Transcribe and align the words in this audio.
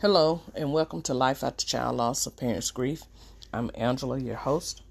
Hello, 0.00 0.42
and 0.54 0.72
welcome 0.72 1.02
to 1.02 1.12
Life 1.12 1.42
After 1.42 1.66
Child 1.66 1.96
Loss 1.96 2.24
of 2.28 2.36
Parents 2.36 2.70
Grief. 2.70 3.02
I'm 3.52 3.68
Angela, 3.74 4.20
your 4.20 4.36
host, 4.36 4.82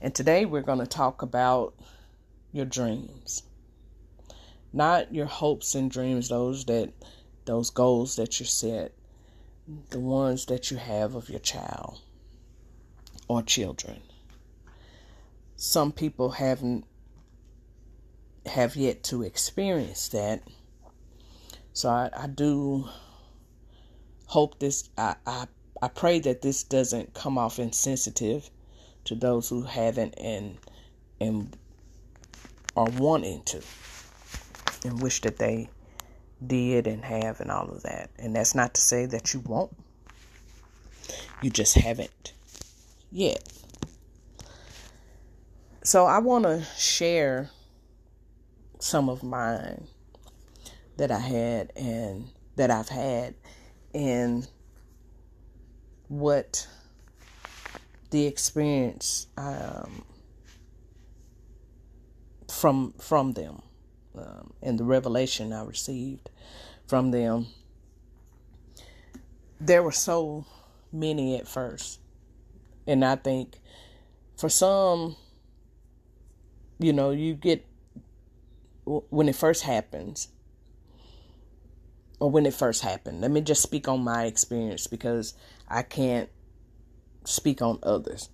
and 0.00 0.14
today 0.14 0.46
we're 0.46 0.62
going 0.62 0.78
to 0.78 0.86
talk 0.86 1.20
about 1.20 1.74
your 2.52 2.64
dreams. 2.64 3.42
Not 4.72 5.12
your 5.12 5.26
hopes 5.26 5.74
and 5.74 5.90
dreams, 5.90 6.30
those 6.30 6.64
that 6.64 6.94
those 7.44 7.68
goals 7.68 8.16
that 8.16 8.40
you 8.40 8.46
set, 8.46 8.92
the 9.90 10.00
ones 10.00 10.46
that 10.46 10.70
you 10.70 10.78
have 10.78 11.14
of 11.14 11.28
your 11.28 11.40
child 11.40 12.00
or 13.28 13.42
children. 13.42 14.00
Some 15.56 15.92
people 15.92 16.30
haven't 16.30 16.86
have 18.46 18.74
yet 18.74 19.02
to 19.04 19.22
experience 19.22 20.08
that. 20.08 20.44
So 21.74 21.90
I, 21.90 22.08
I 22.16 22.26
do 22.26 22.88
hope 24.26 24.58
this 24.58 24.88
I, 24.98 25.16
I 25.26 25.46
I 25.82 25.88
pray 25.88 26.18
that 26.20 26.42
this 26.42 26.62
doesn't 26.62 27.14
come 27.14 27.38
off 27.38 27.58
insensitive 27.58 28.50
to 29.04 29.14
those 29.14 29.48
who 29.48 29.62
haven't 29.62 30.14
and 30.18 30.58
and 31.20 31.56
are 32.76 32.90
wanting 32.90 33.42
to 33.44 33.62
and 34.84 35.00
wish 35.00 35.20
that 35.22 35.38
they 35.38 35.68
did 36.46 36.86
and 36.86 37.04
have 37.04 37.40
and 37.40 37.50
all 37.50 37.70
of 37.70 37.82
that. 37.82 38.10
And 38.18 38.36
that's 38.36 38.54
not 38.54 38.74
to 38.74 38.80
say 38.80 39.06
that 39.06 39.32
you 39.32 39.40
won't. 39.40 39.74
You 41.42 41.50
just 41.50 41.74
haven't 41.74 42.32
yet. 43.10 43.42
So 45.82 46.04
I 46.04 46.18
want 46.18 46.44
to 46.44 46.62
share 46.76 47.50
some 48.80 49.08
of 49.08 49.22
mine 49.22 49.86
that 50.96 51.10
I 51.10 51.20
had 51.20 51.72
and 51.76 52.28
that 52.56 52.70
I've 52.70 52.88
had 52.88 53.34
and 53.96 54.46
what 56.08 56.68
the 58.10 58.26
experience 58.26 59.26
um, 59.38 60.04
from 62.52 62.92
from 63.00 63.32
them 63.32 63.62
um, 64.14 64.52
and 64.62 64.78
the 64.78 64.84
revelation 64.84 65.52
I 65.52 65.64
received 65.64 66.28
from 66.86 67.10
them. 67.10 67.46
There 69.58 69.82
were 69.82 69.92
so 69.92 70.44
many 70.92 71.36
at 71.38 71.48
first, 71.48 72.00
and 72.86 73.02
I 73.02 73.16
think 73.16 73.58
for 74.36 74.50
some, 74.50 75.16
you 76.78 76.92
know, 76.92 77.12
you 77.12 77.32
get 77.32 77.64
when 78.84 79.30
it 79.30 79.36
first 79.36 79.62
happens 79.62 80.28
or 82.18 82.30
when 82.30 82.46
it 82.46 82.54
first 82.54 82.82
happened. 82.82 83.20
Let 83.20 83.30
me 83.30 83.40
just 83.40 83.62
speak 83.62 83.88
on 83.88 84.02
my 84.02 84.24
experience 84.24 84.86
because 84.86 85.34
I 85.68 85.82
can't 85.82 86.28
speak 87.24 87.60
on 87.60 87.78
others' 87.82 88.30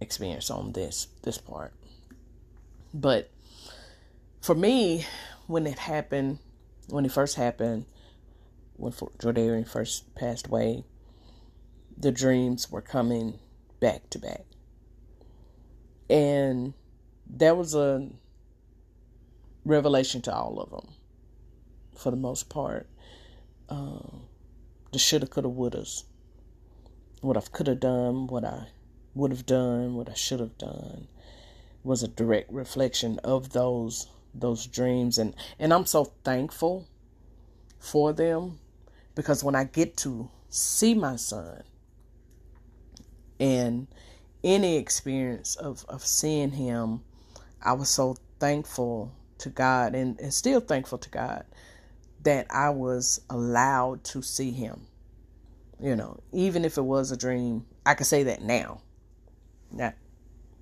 experience 0.00 0.50
on 0.50 0.72
this 0.72 1.08
this 1.22 1.38
part. 1.38 1.72
But 2.92 3.30
for 4.40 4.54
me, 4.54 5.06
when 5.46 5.66
it 5.66 5.78
happened, 5.78 6.38
when 6.88 7.04
it 7.04 7.12
first 7.12 7.36
happened, 7.36 7.86
when 8.76 8.92
Jordarian 8.92 9.66
first 9.66 10.14
passed 10.14 10.48
away, 10.48 10.84
the 11.96 12.10
dreams 12.10 12.70
were 12.70 12.82
coming 12.82 13.38
back 13.80 14.10
to 14.10 14.18
back. 14.18 14.44
And 16.10 16.74
there 17.26 17.54
was 17.54 17.74
a 17.74 18.08
revelation 19.64 20.20
to 20.22 20.34
all 20.34 20.58
of 20.60 20.70
them 20.70 20.94
for 21.96 22.10
the 22.10 22.16
most 22.16 22.48
part 22.48 22.88
the 23.68 24.98
shoulda, 24.98 25.26
coulda, 25.26 25.48
wouldas. 25.48 26.04
What 27.20 27.36
I 27.36 27.40
could 27.40 27.66
have 27.66 27.80
done, 27.80 28.26
what 28.26 28.44
I 28.44 28.68
would 29.14 29.30
have 29.30 29.46
done, 29.46 29.94
what 29.94 30.08
I 30.10 30.14
should 30.14 30.40
have 30.40 30.58
done, 30.58 31.08
was 31.84 32.02
a 32.02 32.08
direct 32.08 32.52
reflection 32.52 33.18
of 33.24 33.50
those 33.52 34.08
those 34.34 34.66
dreams, 34.66 35.18
and 35.18 35.34
and 35.58 35.72
I'm 35.72 35.86
so 35.86 36.12
thankful 36.24 36.86
for 37.78 38.12
them 38.12 38.58
because 39.14 39.44
when 39.44 39.54
I 39.54 39.64
get 39.64 39.96
to 39.98 40.30
see 40.48 40.94
my 40.94 41.16
son 41.16 41.62
and 43.40 43.88
any 44.44 44.76
experience 44.76 45.56
of, 45.56 45.84
of 45.88 46.04
seeing 46.04 46.52
him, 46.52 47.02
I 47.62 47.72
was 47.72 47.90
so 47.90 48.16
thankful 48.38 49.12
to 49.38 49.50
God 49.50 49.94
and, 49.94 50.18
and 50.20 50.32
still 50.32 50.60
thankful 50.60 50.98
to 50.98 51.10
God 51.10 51.44
that 52.22 52.46
I 52.50 52.70
was 52.70 53.20
allowed 53.28 54.04
to 54.04 54.22
see 54.22 54.50
him. 54.50 54.86
You 55.80 55.96
know, 55.96 56.20
even 56.32 56.64
if 56.64 56.78
it 56.78 56.82
was 56.82 57.10
a 57.10 57.16
dream, 57.16 57.66
I 57.84 57.94
can 57.94 58.04
say 58.04 58.22
that 58.24 58.42
now. 58.42 58.82
Not 59.70 59.94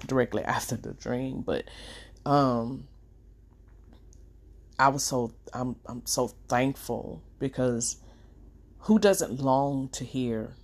directly 0.06 0.42
after 0.44 0.76
the 0.76 0.94
dream, 0.94 1.42
but 1.42 1.64
um 2.24 2.86
I 4.78 4.88
was 4.88 5.04
so 5.04 5.32
I'm 5.52 5.76
I'm 5.86 6.06
so 6.06 6.28
thankful 6.48 7.22
because 7.38 7.96
who 8.80 8.98
doesn't 8.98 9.40
long 9.40 9.90
to 9.90 10.04
hear 10.04 10.54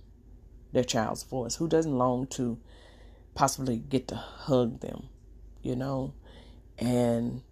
their 0.71 0.83
child's 0.83 1.23
voice? 1.23 1.55
Who 1.55 1.67
doesn't 1.67 1.95
long 1.95 2.25
to 2.27 2.57
possibly 3.35 3.77
get 3.77 4.07
to 4.07 4.15
hug 4.15 4.79
them, 4.79 5.09
you 5.61 5.75
know, 5.75 6.15
and 6.79 7.43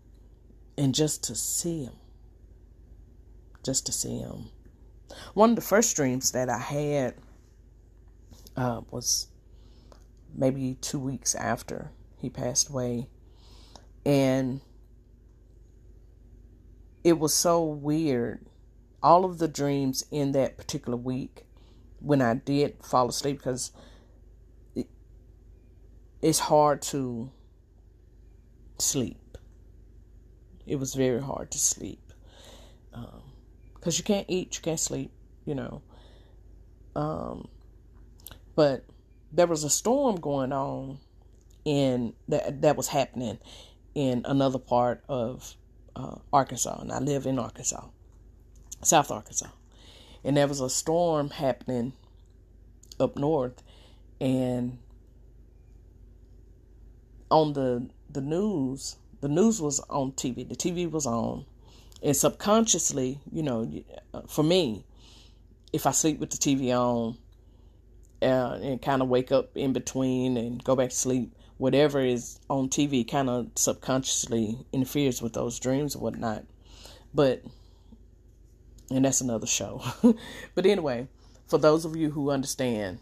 and 0.76 0.96
just 0.96 1.24
to 1.26 1.36
see 1.36 1.86
them 1.86 1.96
just 3.66 3.86
to 3.88 3.92
see 3.92 4.20
him. 4.20 4.50
One 5.34 5.50
of 5.52 5.56
the 5.56 5.62
first 5.62 5.96
dreams 5.96 6.32
that 6.32 6.50
I 6.50 6.60
had 6.60 7.16
uh, 8.56 8.82
was 8.92 9.28
maybe 10.34 10.78
two 10.82 11.00
weeks 11.00 11.36
after 11.36 11.92
he 12.18 12.30
passed 12.30 12.70
away. 12.70 13.08
And 14.06 14.62
it 17.04 17.20
was 17.20 17.34
so 17.34 17.64
weird. 17.64 18.46
All 19.02 19.26
of 19.26 19.40
the 19.40 19.48
dreams 19.48 20.06
in 20.12 20.32
that 20.34 20.58
particular 20.58 20.98
week 20.98 21.46
when 22.00 22.22
I 22.22 22.36
did 22.36 22.84
fall 22.84 23.10
asleep 23.10 23.38
because 23.38 23.72
it, 24.76 24.88
it's 26.22 26.40
hard 26.40 26.82
to 26.84 27.32
sleep. 28.80 29.38
It 30.66 30.78
was 30.78 30.96
very 30.96 31.22
hard 31.22 31.52
to 31.52 31.60
sleep. 31.60 32.14
Um, 32.94 33.22
because 33.86 34.00
you 34.00 34.04
can't 34.04 34.26
eat, 34.28 34.56
you 34.56 34.64
can't 34.64 34.80
sleep, 34.80 35.12
you 35.46 35.54
know. 35.54 35.84
Um, 36.96 37.50
but 38.56 38.84
there 39.32 39.46
was 39.46 39.64
a 39.64 39.70
storm 39.70 40.16
going 40.16 40.52
on 40.52 40.98
in 41.66 42.14
that 42.28 42.64
that 42.64 42.78
was 42.78 42.88
happening 42.88 43.38
in 43.94 44.24
another 44.26 44.58
part 44.58 45.04
of 45.08 45.56
uh, 45.96 46.16
Arkansas, 46.34 46.82
and 46.82 46.92
I 46.92 46.98
live 46.98 47.28
in 47.28 47.38
Arkansas, 47.38 47.86
South 48.82 49.12
Arkansas, 49.12 49.52
and 50.24 50.36
there 50.36 50.48
was 50.48 50.62
a 50.62 50.70
storm 50.70 51.30
happening 51.30 51.94
up 53.00 53.16
north, 53.16 53.62
and 54.20 54.80
on 57.30 57.54
the 57.54 57.88
the 58.10 58.22
news, 58.22 58.96
the 59.22 59.30
news 59.30 59.62
was 59.62 59.80
on 59.92 60.14
TV, 60.14 60.50
the 60.50 60.56
TV 60.56 60.90
was 60.90 61.06
on, 61.06 61.46
and 62.06 62.16
subconsciously, 62.16 63.20
you 63.32 63.42
know, 63.42 63.68
uh, 64.14 64.22
for 64.28 64.44
me, 64.44 64.86
if 65.74 65.88
I 65.88 65.92
sleep 65.92 66.20
with 66.20 66.30
the 66.30 66.38
TV 66.38 66.72
on 66.72 67.18
uh, 68.22 68.60
and 68.62 68.80
kind 68.80 69.02
of 69.02 69.10
wake 69.10 69.32
up 69.32 69.58
in 69.58 69.74
between 69.74 70.38
and 70.38 70.64
go 70.64 70.76
back 70.76 70.90
to 70.90 70.96
sleep, 70.96 71.34
whatever 71.58 72.00
is 72.00 72.40
on 72.48 72.70
TV 72.70 73.10
kind 73.10 73.28
of 73.28 73.50
subconsciously 73.56 74.56
interferes 74.72 75.20
with 75.20 75.34
those 75.34 75.60
dreams 75.60 75.96
and 75.96 76.04
whatnot. 76.04 76.46
But, 77.12 77.42
and 78.92 79.04
that's 79.04 79.22
another 79.22 79.48
show. 79.48 79.82
but 80.54 80.68
anyway, 80.68 81.08
for 81.48 81.58
those 81.58 81.86
of 81.86 81.96
you 81.96 82.12
who 82.12 82.30
understand, 82.30 83.00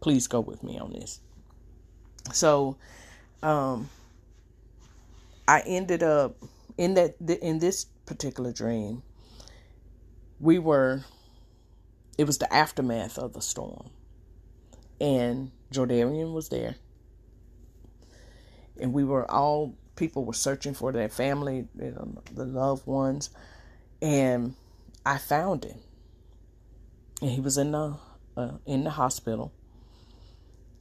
please 0.00 0.26
go 0.26 0.40
with 0.40 0.64
me 0.64 0.76
on 0.76 0.92
this. 0.92 1.20
So, 2.32 2.78
um, 3.44 3.88
I 5.46 5.60
ended 5.60 6.02
up 6.02 6.34
in 6.76 6.94
that 6.94 7.14
in 7.20 7.60
this 7.60 7.86
particular 8.08 8.52
dream, 8.52 9.02
we 10.40 10.58
were, 10.58 11.04
it 12.16 12.24
was 12.24 12.38
the 12.38 12.52
aftermath 12.52 13.18
of 13.18 13.34
the 13.34 13.42
storm. 13.42 13.90
And 15.00 15.52
Jordarian 15.72 16.32
was 16.32 16.48
there. 16.48 16.76
And 18.80 18.92
we 18.92 19.04
were 19.04 19.30
all, 19.30 19.76
people 19.94 20.24
were 20.24 20.32
searching 20.32 20.72
for 20.74 20.90
their 20.90 21.08
family, 21.08 21.68
you 21.78 21.90
know, 21.90 22.22
the 22.32 22.46
loved 22.46 22.86
ones. 22.86 23.30
And 24.00 24.54
I 25.04 25.18
found 25.18 25.64
him. 25.64 25.78
And 27.20 27.30
he 27.30 27.40
was 27.40 27.58
in 27.58 27.72
the, 27.72 27.96
uh, 28.36 28.52
in 28.64 28.84
the 28.84 28.90
hospital. 28.90 29.52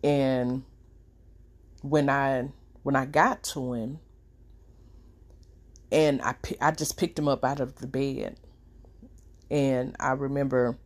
And 0.04 0.64
when 1.82 2.10
I, 2.10 2.50
when 2.84 2.96
I 2.96 3.06
got 3.06 3.44
to 3.44 3.74
him, 3.74 4.00
and 5.92 6.22
I 6.22 6.36
I 6.62 6.72
just 6.72 6.98
picked 6.98 7.18
him 7.20 7.28
up 7.28 7.44
out 7.44 7.60
of 7.60 7.76
the 7.76 7.88
bed, 7.88 8.38
and 9.50 9.96
I 10.00 10.12
remember 10.12 10.78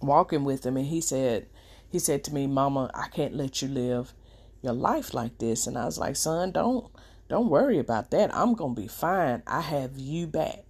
walking 0.00 0.44
with 0.44 0.66
him 0.66 0.76
and 0.76 0.86
he 0.86 1.00
said 1.00 1.46
he 1.88 1.98
said 1.98 2.24
to 2.24 2.34
me, 2.34 2.46
Mama, 2.46 2.90
I 2.94 3.08
can't 3.08 3.34
let 3.34 3.60
you 3.60 3.68
live 3.68 4.14
your 4.62 4.72
life 4.72 5.12
like 5.12 5.38
this. 5.38 5.66
And 5.66 5.76
I 5.76 5.84
was 5.84 5.98
like, 5.98 6.16
son, 6.16 6.52
don't 6.52 6.90
don't 7.28 7.50
worry 7.50 7.78
about 7.78 8.10
that. 8.10 8.34
I'm 8.34 8.54
gonna 8.54 8.74
be 8.74 8.88
fine. 8.88 9.42
I 9.46 9.60
have 9.60 9.98
you 9.98 10.26
back. 10.26 10.64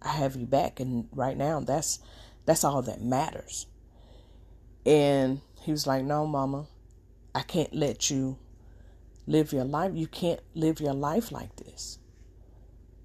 I 0.00 0.08
have 0.08 0.36
you 0.36 0.46
back 0.46 0.80
and 0.80 1.08
right 1.12 1.36
now 1.36 1.60
that's 1.60 1.98
that's 2.44 2.64
all 2.64 2.82
that 2.82 3.02
matters. 3.02 3.66
And 4.84 5.40
he 5.60 5.72
was 5.72 5.86
like, 5.86 6.04
No, 6.04 6.26
mama, 6.26 6.66
I 7.34 7.42
can't 7.42 7.74
let 7.74 8.10
you 8.10 8.38
live 9.26 9.52
your 9.52 9.64
life. 9.64 9.92
You 9.94 10.06
can't 10.06 10.40
live 10.54 10.80
your 10.80 10.94
life 10.94 11.32
like 11.32 11.56
this. 11.56 11.98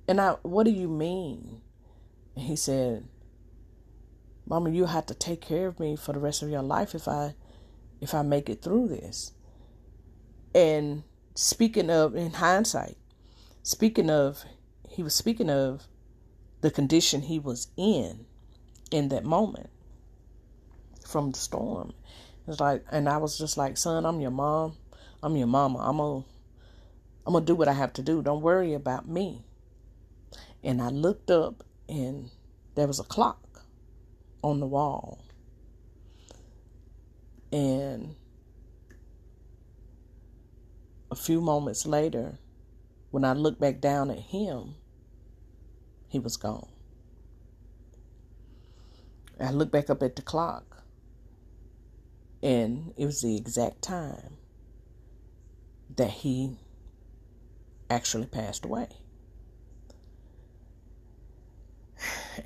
And 0.07 0.19
I 0.19 0.31
what 0.43 0.63
do 0.63 0.71
you 0.71 0.87
mean? 0.87 1.61
And 2.35 2.45
he 2.45 2.55
said, 2.55 3.07
Mama, 4.45 4.69
you 4.69 4.85
have 4.85 5.05
to 5.07 5.13
take 5.13 5.41
care 5.41 5.67
of 5.67 5.79
me 5.79 5.95
for 5.95 6.13
the 6.13 6.19
rest 6.19 6.41
of 6.41 6.49
your 6.49 6.63
life 6.63 6.95
if 6.95 7.07
I 7.07 7.35
if 7.99 8.13
I 8.13 8.21
make 8.21 8.49
it 8.49 8.61
through 8.61 8.89
this. 8.89 9.31
And 10.53 11.03
speaking 11.35 11.89
of 11.89 12.15
in 12.15 12.31
hindsight, 12.31 12.97
speaking 13.63 14.09
of 14.09 14.43
he 14.89 15.03
was 15.03 15.15
speaking 15.15 15.49
of 15.49 15.87
the 16.61 16.71
condition 16.71 17.21
he 17.21 17.39
was 17.39 17.67
in 17.77 18.25
in 18.91 19.09
that 19.09 19.23
moment 19.23 19.69
from 21.07 21.31
the 21.31 21.39
storm. 21.39 21.93
It's 22.47 22.59
like 22.59 22.83
and 22.91 23.07
I 23.07 23.17
was 23.17 23.37
just 23.37 23.57
like, 23.57 23.77
son, 23.77 24.05
I'm 24.05 24.19
your 24.19 24.31
mom. 24.31 24.75
I'm 25.23 25.35
your 25.35 25.47
mama. 25.47 25.79
I'm 25.79 25.97
gonna 25.97 26.25
I'm 27.25 27.33
gonna 27.33 27.45
do 27.45 27.55
what 27.55 27.67
I 27.67 27.73
have 27.73 27.93
to 27.93 28.01
do. 28.01 28.21
Don't 28.21 28.41
worry 28.41 28.73
about 28.73 29.07
me. 29.07 29.43
And 30.63 30.81
I 30.81 30.89
looked 30.89 31.29
up 31.29 31.63
and 31.87 32.31
there 32.75 32.87
was 32.87 32.99
a 32.99 33.03
clock 33.03 33.63
on 34.43 34.59
the 34.59 34.65
wall. 34.65 35.23
And 37.51 38.15
a 41.11 41.15
few 41.15 41.41
moments 41.41 41.85
later, 41.85 42.39
when 43.11 43.25
I 43.25 43.33
looked 43.33 43.59
back 43.59 43.81
down 43.81 44.09
at 44.09 44.19
him, 44.19 44.75
he 46.07 46.17
was 46.17 46.37
gone. 46.37 46.69
I 49.39 49.51
looked 49.51 49.71
back 49.71 49.89
up 49.89 50.03
at 50.03 50.15
the 50.15 50.21
clock, 50.21 50.83
and 52.43 52.93
it 52.95 53.05
was 53.05 53.21
the 53.21 53.35
exact 53.35 53.81
time 53.81 54.37
that 55.95 56.09
he 56.09 56.57
actually 57.89 58.27
passed 58.27 58.65
away. 58.65 58.87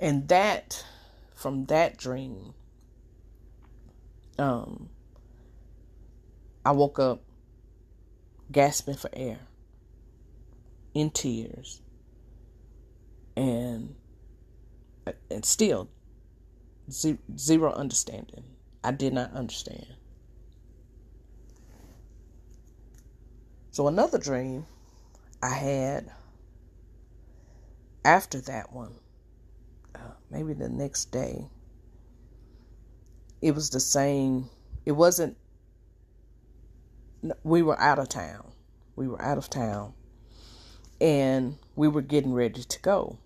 And 0.02 0.28
that 0.28 0.84
from 1.36 1.66
that 1.66 1.98
dream, 1.98 2.54
um, 4.38 4.90
I 6.66 6.72
woke 6.72 7.00
up 7.00 7.22
gasping 8.52 8.96
for 8.96 9.10
air, 9.14 9.40
in 10.94 11.12
tears, 11.12 11.82
and 13.38 13.96
and 15.30 15.46
still 15.46 15.90
zero 16.90 17.72
understanding. 17.74 18.44
I 18.84 18.92
did 18.92 19.14
not 19.14 19.32
understand. 19.34 19.96
So 23.76 23.90
another 23.90 24.18
dream 24.18 24.66
I 25.44 25.50
had 25.50 26.10
after 28.06 28.40
that 28.40 28.72
one 28.72 28.96
maybe 30.32 30.54
the 30.54 30.70
next 30.70 31.12
day. 31.12 31.46
It 33.42 33.54
was 33.54 33.72
the 33.72 33.82
same. 33.82 34.50
It 34.86 34.94
wasn't. 34.94 35.36
We 37.44 37.64
were 37.64 37.78
out 37.78 38.00
of 38.00 38.08
town. 38.08 38.54
We 38.96 39.10
were 39.10 39.22
out 39.22 39.38
of 39.38 39.50
town. 39.50 39.94
And 41.02 41.58
we 41.76 41.90
were 41.90 42.02
getting 42.02 42.34
ready 42.34 42.64
to 42.64 42.82
go. 42.82 43.18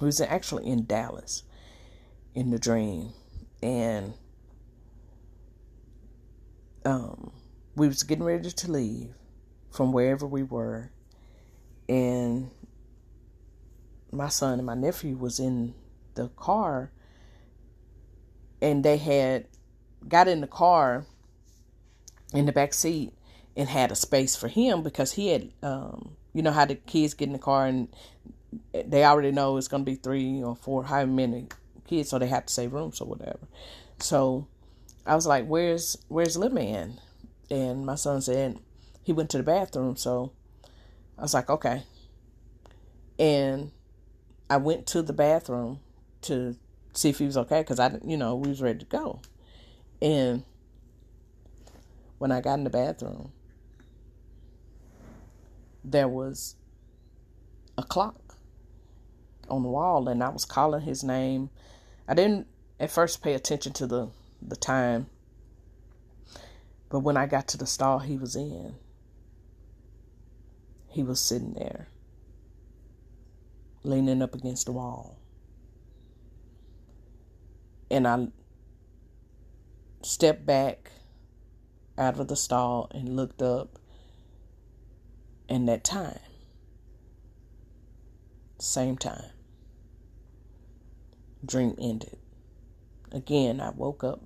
We 0.00 0.06
was 0.06 0.22
actually 0.22 0.66
in 0.66 0.86
Dallas 0.86 1.42
in 2.34 2.50
the 2.50 2.58
dream. 2.58 3.10
And 3.62 4.14
um, 6.86 7.32
we 7.80 7.88
was 7.88 8.02
getting 8.02 8.24
ready 8.24 8.50
to 8.50 8.70
leave 8.70 9.14
from 9.70 9.90
wherever 9.90 10.26
we 10.26 10.42
were. 10.42 10.90
And 11.88 12.50
my 14.12 14.28
son 14.28 14.58
and 14.58 14.66
my 14.66 14.74
nephew 14.74 15.16
was 15.16 15.40
in 15.40 15.72
the 16.14 16.28
car 16.28 16.92
and 18.60 18.84
they 18.84 18.98
had 18.98 19.46
got 20.06 20.28
in 20.28 20.42
the 20.42 20.46
car 20.46 21.06
in 22.34 22.44
the 22.44 22.52
back 22.52 22.74
seat 22.74 23.14
and 23.56 23.66
had 23.66 23.90
a 23.90 23.96
space 23.96 24.36
for 24.36 24.48
him 24.48 24.82
because 24.82 25.12
he 25.12 25.28
had 25.28 25.50
um, 25.62 26.16
you 26.34 26.42
know 26.42 26.52
how 26.52 26.66
the 26.66 26.74
kids 26.74 27.14
get 27.14 27.28
in 27.28 27.32
the 27.32 27.38
car 27.38 27.66
and 27.66 27.88
they 28.72 29.04
already 29.04 29.32
know 29.32 29.56
it's 29.56 29.68
going 29.68 29.86
to 29.86 29.90
be 29.90 29.96
three 29.96 30.42
or 30.42 30.54
four 30.54 30.84
however 30.84 31.10
many 31.10 31.46
kids 31.86 32.10
so 32.10 32.18
they 32.18 32.26
have 32.26 32.44
to 32.44 32.52
save 32.52 32.74
rooms 32.74 33.00
or 33.00 33.08
whatever 33.08 33.48
so 33.98 34.46
i 35.06 35.14
was 35.14 35.26
like 35.26 35.46
where's 35.46 35.96
where's 36.08 36.36
little 36.36 36.54
man 36.54 37.00
and 37.50 37.84
my 37.84 37.94
son 37.94 38.20
said 38.20 38.58
he 39.02 39.12
went 39.12 39.30
to 39.30 39.36
the 39.36 39.42
bathroom 39.42 39.96
so 39.96 40.32
i 41.18 41.22
was 41.22 41.34
like 41.34 41.50
okay 41.50 41.82
and 43.20 43.70
I 44.48 44.56
went 44.56 44.86
to 44.88 45.02
the 45.02 45.12
bathroom 45.12 45.78
to 46.22 46.56
see 46.92 47.10
if 47.10 47.18
he 47.18 47.26
was 47.26 47.36
okay 47.36 47.60
because 47.60 47.78
I, 47.78 47.98
you 48.04 48.16
know, 48.16 48.34
we 48.34 48.48
was 48.48 48.60
ready 48.60 48.80
to 48.80 48.84
go. 48.84 49.20
And 50.02 50.42
when 52.18 52.32
I 52.32 52.40
got 52.40 52.54
in 52.54 52.64
the 52.64 52.70
bathroom, 52.70 53.30
there 55.84 56.08
was 56.08 56.56
a 57.78 57.82
clock 57.82 58.36
on 59.48 59.62
the 59.62 59.68
wall, 59.68 60.08
and 60.08 60.22
I 60.22 60.30
was 60.30 60.44
calling 60.44 60.82
his 60.82 61.04
name. 61.04 61.50
I 62.08 62.14
didn't 62.14 62.48
at 62.80 62.90
first 62.90 63.22
pay 63.22 63.34
attention 63.34 63.72
to 63.74 63.86
the 63.86 64.08
the 64.42 64.56
time, 64.56 65.06
but 66.90 67.00
when 67.00 67.16
I 67.16 67.26
got 67.26 67.48
to 67.48 67.56
the 67.56 67.66
stall 67.66 68.00
he 68.00 68.16
was 68.16 68.36
in, 68.36 68.74
he 70.88 71.02
was 71.02 71.20
sitting 71.20 71.54
there 71.54 71.88
leaning 73.82 74.20
up 74.20 74.34
against 74.34 74.66
the 74.66 74.72
wall. 74.72 75.18
And 77.90 78.06
I 78.06 78.28
stepped 80.02 80.44
back 80.44 80.90
out 81.96 82.18
of 82.18 82.28
the 82.28 82.36
stall 82.36 82.88
and 82.92 83.16
looked 83.16 83.42
up. 83.42 83.78
And 85.48 85.68
that 85.68 85.82
time, 85.82 86.20
same 88.58 88.96
time, 88.96 89.32
dream 91.44 91.74
ended. 91.80 92.18
Again, 93.10 93.60
I 93.60 93.70
woke 93.70 94.04
up 94.04 94.22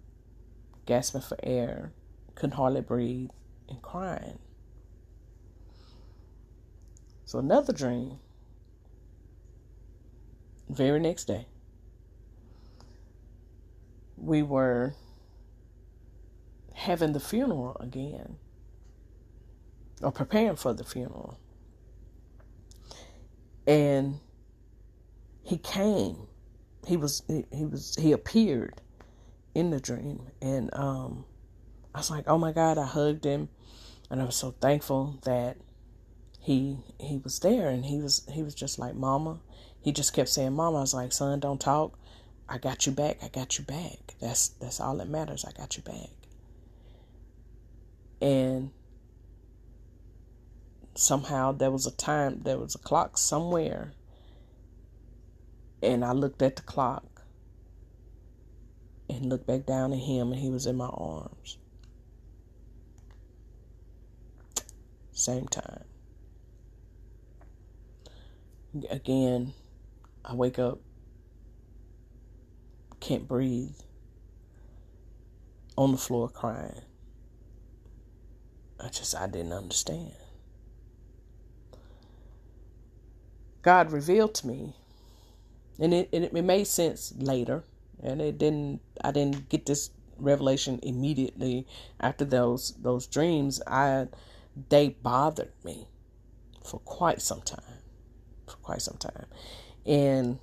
gasping 0.85 1.23
for 1.23 1.39
air, 1.43 1.95
couldn't 2.35 2.57
hardly 2.57 2.81
breathe, 2.81 3.31
and 3.69 3.81
crying. 3.83 4.39
So 7.25 7.39
another 7.39 7.73
dream 7.73 8.19
very 10.69 11.01
next 11.01 11.25
day, 11.25 11.47
we 14.17 14.43
were 14.43 14.95
having 16.75 17.13
the 17.13 17.21
funeral 17.21 17.77
again, 17.81 18.37
or 20.03 20.13
preparing 20.13 20.57
for 20.57 20.73
the 20.73 20.85
funeral. 20.85 21.39
And 23.67 24.21
he 25.43 25.59
came. 25.59 26.27
He 26.87 26.97
was 26.97 27.23
he 27.29 27.65
was 27.65 27.97
he 27.99 28.13
appeared 28.13 28.81
in 29.55 29.71
the 29.71 29.81
dream 29.81 30.21
and 30.43 30.69
um 30.75 31.25
I 31.95 31.99
was 31.99 32.11
like, 32.11 32.25
"Oh 32.27 32.39
my 32.39 32.53
god, 32.53 32.79
I 32.79 32.87
hugged 32.87 33.25
him." 33.25 33.49
And 34.11 34.21
I 34.21 34.25
was 34.25 34.37
so 34.37 34.55
thankful 34.61 35.19
that 35.25 35.57
he 36.41 36.79
he 37.01 37.19
was 37.19 37.39
there 37.41 37.69
and 37.69 37.85
he 37.87 38.01
was 38.01 38.27
he 38.33 38.43
was 38.43 38.55
just 38.55 38.79
like, 38.79 38.95
"Mama, 38.95 39.41
he 39.85 39.93
just 39.93 40.15
kept 40.15 40.31
saying, 40.31 40.55
mama. 40.55 40.79
I 40.79 40.81
was 40.81 40.95
like, 40.95 41.13
son, 41.13 41.41
don't 41.41 41.61
talk. 41.61 41.99
I 42.49 42.57
got 42.57 42.87
you 42.87 42.93
back. 42.93 43.19
I 43.23 43.29
got 43.29 43.59
you 43.59 43.65
back. 43.65 44.15
That's 44.19 44.49
that's 44.49 44.81
all 44.81 44.97
that 44.97 45.11
matters. 45.11 45.45
I 45.45 45.53
got 45.53 45.77
you 45.77 45.83
back. 45.83 46.09
And 48.23 48.71
somehow 50.95 51.53
there 51.53 51.71
was 51.71 51.87
a 51.87 51.91
time, 51.91 52.41
there 52.45 52.57
was 52.57 52.75
a 52.75 52.79
clock 52.79 53.19
somewhere. 53.19 53.93
And 55.83 56.03
I 56.03 56.13
looked 56.13 56.41
at 56.41 56.57
the 56.57 56.63
clock 56.63 57.23
and 59.11 59.27
looked 59.27 59.47
back 59.47 59.67
down 59.67 59.93
at 59.93 59.99
him, 59.99 60.33
and 60.33 60.41
he 60.41 60.49
was 60.49 60.65
in 60.65 60.77
my 60.77 60.87
arms. 60.87 61.59
Same 65.25 65.49
time. 65.49 65.85
Again, 68.91 69.55
I 70.23 70.35
wake 70.35 70.59
up, 70.59 70.81
can't 73.01 73.27
breathe, 73.27 73.75
on 75.79 75.93
the 75.93 75.97
floor 75.97 76.29
crying. 76.29 76.83
I 78.79 78.89
just, 78.89 79.17
I 79.17 79.27
didn't 79.27 79.55
understand. 79.55 80.13
God 83.63 83.93
revealed 83.93 84.35
to 84.35 84.47
me, 84.47 84.75
and 85.79 85.95
it, 85.95 86.11
it, 86.13 86.35
it 86.35 86.45
made 86.45 86.67
sense 86.67 87.15
later, 87.17 87.65
and 88.03 88.21
it 88.21 88.37
didn't, 88.37 88.83
I 89.03 89.11
didn't 89.11 89.49
get 89.49 89.65
this 89.65 89.89
revelation 90.19 90.79
immediately 90.83 91.67
after 92.01 92.25
those 92.25 92.75
those 92.81 93.07
dreams 93.09 93.61
i 93.67 94.07
they 94.69 94.89
bothered 94.89 95.53
me 95.65 95.89
for 96.65 96.81
quite 96.81 97.21
some 97.21 97.41
time 97.43 97.61
for 98.47 98.57
quite 98.57 98.81
some 98.81 98.97
time 98.97 99.27
and 99.87 100.39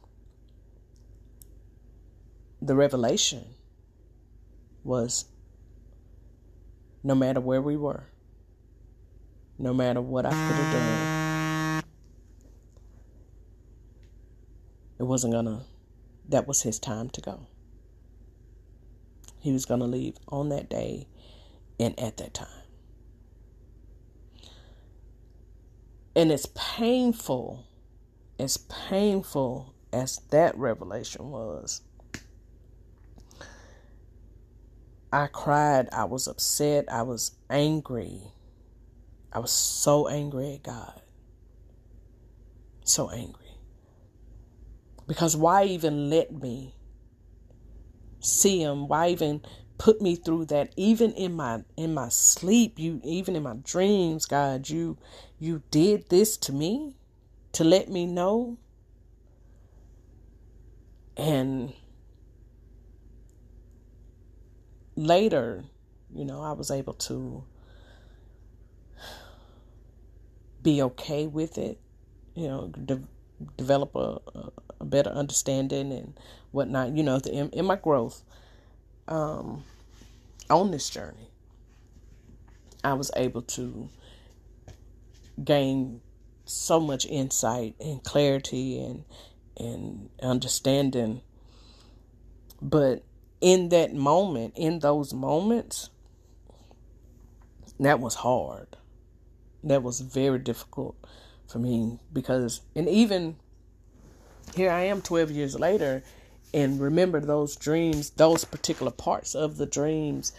the 2.62 2.76
revelation 2.76 3.46
was 4.84 5.26
no 7.04 7.16
matter 7.16 7.40
where 7.40 7.62
we 7.62 7.76
were 7.76 8.04
no 9.58 9.74
matter 9.74 10.02
what 10.02 10.26
i 10.26 10.30
could 10.30 10.38
have 10.38 10.74
done 10.74 11.84
it 15.00 15.04
wasn't 15.04 15.32
gonna 15.32 15.64
that 16.28 16.48
was 16.48 16.62
his 16.62 16.80
time 16.80 17.10
to 17.10 17.22
go 17.22 17.48
he 19.42 19.52
was 19.52 19.66
to 19.66 19.88
leave 19.88 20.18
on 20.28 20.50
that 20.50 20.70
day 20.70 21.08
and 21.80 22.00
at 22.00 22.18
that 22.18 22.34
time. 22.34 22.61
And 26.16 26.32
as 26.32 26.46
painful, 26.48 27.66
as 28.40 28.58
painful 28.58 29.74
as 29.94 30.20
that 30.30 30.58
revelation 30.58 31.32
was, 31.32 31.82
I 35.14 35.28
cried. 35.28 35.90
I 35.92 36.06
was 36.06 36.28
upset. 36.28 36.86
I 36.92 37.04
was 37.04 37.32
angry. 37.50 38.22
I 39.34 39.40
was 39.40 39.52
so 39.52 40.08
angry 40.08 40.56
at 40.56 40.64
God. 40.64 41.02
So 42.84 43.10
angry. 43.10 43.38
Because 45.08 45.36
why 45.36 45.66
even 45.66 46.10
let 46.10 46.32
me 46.32 46.76
see 48.22 48.62
him 48.62 48.88
why 48.88 49.10
even 49.10 49.42
put 49.78 50.02
me 50.02 50.16
through 50.16 50.46
that 50.46 50.72
even 50.78 51.12
in 51.14 51.34
my 51.34 51.64
in 51.76 51.94
my 51.94 52.08
sleep 52.08 52.78
you 52.78 53.02
even 53.04 53.36
in 53.36 53.42
my 53.42 53.56
dreams 53.64 54.26
god 54.26 54.70
you 54.70 54.96
you 55.42 55.62
did 55.72 56.08
this 56.10 56.38
to 56.38 56.54
me 56.54 56.96
to 57.52 57.64
let 57.64 57.90
me 57.90 58.06
know 58.06 58.58
and 61.18 61.74
later 64.96 65.64
you 66.14 66.24
know 66.24 66.42
i 66.42 66.52
was 66.52 66.72
able 66.72 66.94
to 66.94 67.44
be 70.64 70.82
okay 70.82 71.28
with 71.28 71.58
it 71.58 71.80
you 72.36 72.48
know 72.48 72.68
de- 72.68 73.02
develop 73.58 73.96
a, 73.96 74.20
a, 74.80 74.86
better 74.86 75.10
understanding 75.10 75.92
and 75.92 76.20
whatnot. 76.52 76.96
You 76.96 77.04
know, 77.04 77.20
the, 77.20 77.32
in, 77.32 77.50
in 77.50 77.66
my 77.66 77.76
growth 77.76 78.24
um, 79.08 79.64
on 80.50 80.72
this 80.72 80.90
journey, 80.90 81.30
I 82.84 82.94
was 82.94 83.12
able 83.16 83.42
to 83.44 83.90
gain 85.44 86.02
so 86.46 86.80
much 86.80 87.06
insight 87.06 87.76
and 87.80 88.04
clarity 88.04 88.80
and 88.80 89.06
and 89.58 90.10
understanding. 90.22 91.22
But 92.62 93.04
in 93.40 93.70
that 93.70 93.94
moment, 93.94 94.54
in 94.56 94.80
those 94.80 95.14
moments, 95.14 95.90
that 97.80 98.00
was 98.00 98.16
hard. 98.16 98.78
That 99.64 99.84
was 99.84 100.00
very 100.00 100.40
difficult 100.40 100.96
for 101.48 101.60
me 101.60 102.00
because, 102.14 102.62
and 102.76 102.88
even 102.88 103.36
here 104.56 104.72
I 104.72 104.84
am 104.84 105.02
12 105.02 105.32
years 105.32 105.60
later 105.60 106.04
and 106.54 106.80
remember 106.80 107.20
those 107.20 107.56
dreams, 107.56 108.10
those 108.12 108.46
particular 108.46 108.92
parts 108.92 109.36
of 109.36 109.58
the 109.58 109.66
dreams 109.66 110.34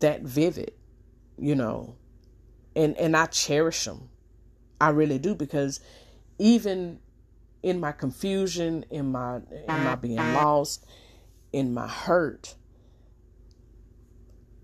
that 0.00 0.22
vivid, 0.22 0.72
you 1.38 1.54
know, 1.54 1.94
and, 2.74 2.96
and 2.96 3.16
I 3.16 3.26
cherish 3.26 3.84
them. 3.84 4.08
I 4.82 4.88
really 4.88 5.20
do 5.20 5.36
because 5.36 5.78
even 6.40 6.98
in 7.62 7.78
my 7.78 7.92
confusion, 7.92 8.84
in 8.90 9.12
my, 9.12 9.36
in 9.36 9.84
my 9.84 9.94
being 9.94 10.16
lost, 10.16 10.84
in 11.52 11.72
my 11.72 11.86
hurt, 11.86 12.56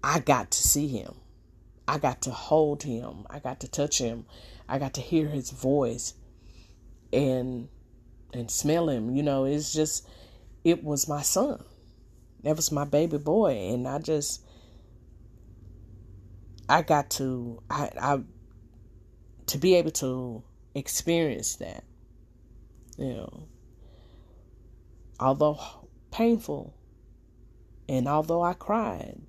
I 0.02 0.18
got 0.18 0.50
to 0.50 0.58
see 0.60 0.88
him. 0.88 1.14
I 1.86 1.98
got 1.98 2.22
to 2.22 2.32
hold 2.32 2.82
him. 2.82 3.28
I 3.30 3.38
got 3.38 3.60
to 3.60 3.70
touch 3.70 3.98
him. 3.98 4.26
I 4.68 4.80
got 4.80 4.94
to 4.94 5.00
hear 5.00 5.28
his 5.28 5.50
voice 5.50 6.14
and 7.12 7.68
and 8.34 8.50
smell 8.50 8.88
him. 8.88 9.14
You 9.14 9.22
know, 9.22 9.44
it's 9.44 9.72
just 9.72 10.04
it 10.64 10.82
was 10.82 11.06
my 11.06 11.22
son. 11.22 11.62
That 12.42 12.56
was 12.56 12.72
my 12.72 12.84
baby 12.84 13.18
boy 13.18 13.52
and 13.72 13.86
I 13.86 14.00
just 14.00 14.44
I 16.68 16.82
got 16.82 17.08
to 17.10 17.62
I 17.70 17.90
I 18.00 18.20
to 19.48 19.58
be 19.58 19.74
able 19.74 19.90
to 19.90 20.42
experience 20.74 21.56
that. 21.56 21.84
You 22.96 23.14
know. 23.14 23.48
Although 25.20 25.58
painful 26.10 26.74
and 27.88 28.06
although 28.06 28.42
I 28.42 28.52
cried, 28.52 29.20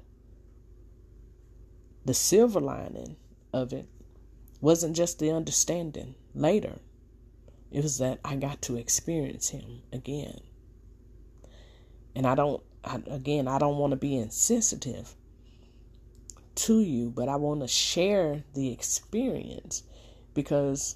the 2.05 2.13
silver 2.13 2.59
lining 2.59 3.15
of 3.53 3.73
it 3.73 3.87
wasn't 4.61 4.95
just 4.95 5.19
the 5.19 5.31
understanding 5.31 6.15
later, 6.35 6.79
it 7.71 7.83
was 7.83 7.97
that 7.99 8.19
I 8.23 8.35
got 8.35 8.61
to 8.63 8.75
experience 8.75 9.49
Him 9.49 9.83
again. 9.93 10.41
And 12.15 12.27
I 12.27 12.35
don't, 12.35 12.61
I, 12.83 13.01
again, 13.07 13.47
I 13.47 13.57
don't 13.57 13.77
want 13.77 13.91
to 13.91 13.97
be 13.97 14.17
insensitive 14.17 15.15
to 16.55 16.81
you, 16.81 17.09
but 17.09 17.29
I 17.29 17.37
want 17.37 17.61
to 17.61 17.67
share 17.67 18.43
the 18.53 18.71
experience 18.71 19.83
because 20.33 20.95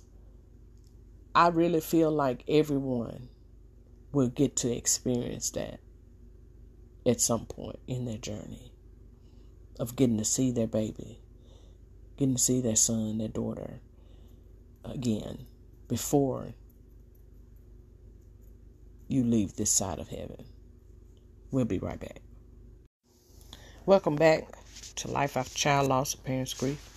I 1.36 1.48
really 1.50 1.82
feel 1.82 2.12
like 2.12 2.44
everyone 2.48 3.30
will 4.12 4.30
get 4.30 4.56
to 4.58 4.72
experience 4.72 5.50
that 5.52 5.80
at 7.06 7.20
some 7.20 7.46
point 7.46 7.80
in 7.88 8.06
their 8.06 8.18
journey 8.18 8.72
of 9.80 9.96
getting 9.96 10.18
to 10.18 10.26
see 10.26 10.52
their 10.52 10.68
baby 10.68 11.24
getting 12.18 12.36
to 12.36 12.42
see 12.42 12.62
their 12.62 12.76
son, 12.76 13.18
their 13.18 13.28
daughter 13.28 13.80
again 14.86 15.46
before 15.88 16.54
you 19.08 19.24
leave 19.24 19.56
this 19.56 19.72
side 19.72 20.00
of 20.00 20.10
heaven. 20.10 20.46
We'll 21.52 21.66
be 21.66 21.80
right 21.80 22.00
back. 22.00 22.22
Welcome 23.86 24.16
back 24.16 24.48
to 24.96 25.08
Life 25.10 25.38
After 25.38 25.58
Child 25.58 25.90
Loss 25.90 26.14
of 26.16 26.24
Parents 26.24 26.54
Grief. 26.54 26.93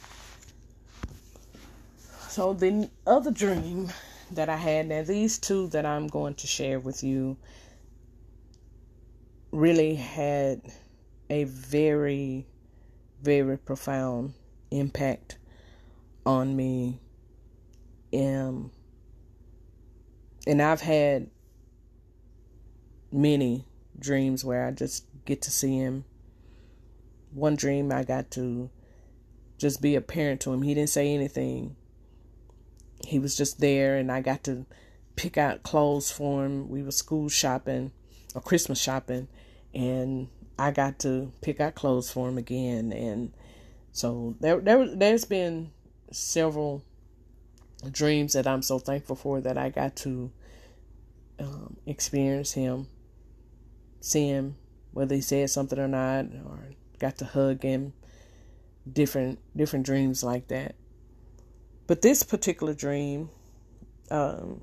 So, 2.36 2.52
the 2.52 2.90
other 3.06 3.30
dream 3.30 3.90
that 4.32 4.50
I 4.50 4.56
had, 4.56 4.88
now 4.88 5.02
these 5.02 5.38
two 5.38 5.68
that 5.68 5.86
I'm 5.86 6.06
going 6.06 6.34
to 6.34 6.46
share 6.46 6.78
with 6.78 7.02
you 7.02 7.38
really 9.52 9.94
had 9.94 10.60
a 11.30 11.44
very, 11.44 12.46
very 13.22 13.56
profound 13.56 14.34
impact 14.70 15.38
on 16.26 16.54
me. 16.54 17.00
Um, 18.12 18.70
and 20.46 20.60
I've 20.60 20.82
had 20.82 21.30
many 23.10 23.64
dreams 23.98 24.44
where 24.44 24.66
I 24.66 24.72
just 24.72 25.06
get 25.24 25.40
to 25.40 25.50
see 25.50 25.78
him. 25.78 26.04
One 27.32 27.56
dream 27.56 27.90
I 27.90 28.04
got 28.04 28.30
to 28.32 28.68
just 29.56 29.80
be 29.80 29.94
a 29.94 30.02
parent 30.02 30.42
to 30.42 30.52
him. 30.52 30.60
He 30.60 30.74
didn't 30.74 30.90
say 30.90 31.14
anything. 31.14 31.76
He 33.06 33.18
was 33.18 33.36
just 33.36 33.60
there 33.60 33.96
and 33.96 34.10
I 34.10 34.20
got 34.20 34.44
to 34.44 34.66
pick 35.14 35.38
out 35.38 35.62
clothes 35.62 36.10
for 36.10 36.44
him. 36.44 36.68
We 36.68 36.82
were 36.82 36.90
school 36.90 37.28
shopping 37.28 37.92
or 38.34 38.40
Christmas 38.40 38.80
shopping 38.80 39.28
and 39.74 40.28
I 40.58 40.70
got 40.70 40.98
to 41.00 41.32
pick 41.40 41.60
out 41.60 41.74
clothes 41.74 42.10
for 42.10 42.28
him 42.28 42.38
again 42.38 42.92
and 42.92 43.32
so 43.92 44.36
there, 44.40 44.60
there, 44.60 44.94
there's 44.94 45.24
been 45.24 45.70
several 46.10 46.82
dreams 47.90 48.34
that 48.34 48.46
I'm 48.46 48.62
so 48.62 48.78
thankful 48.78 49.16
for 49.16 49.40
that 49.40 49.56
I 49.56 49.70
got 49.70 49.96
to 49.96 50.30
um, 51.38 51.76
experience 51.86 52.52
him, 52.52 52.88
see 54.00 54.28
him, 54.28 54.56
whether 54.92 55.14
he 55.14 55.20
said 55.20 55.50
something 55.50 55.78
or 55.78 55.88
not, 55.88 56.26
or 56.44 56.58
got 56.98 57.18
to 57.18 57.24
hug 57.24 57.62
him. 57.62 57.92
Different, 58.90 59.40
different 59.56 59.84
dreams 59.84 60.22
like 60.22 60.48
that. 60.48 60.76
But 61.86 62.02
this 62.02 62.22
particular 62.22 62.74
dream, 62.74 63.30
um, 64.10 64.62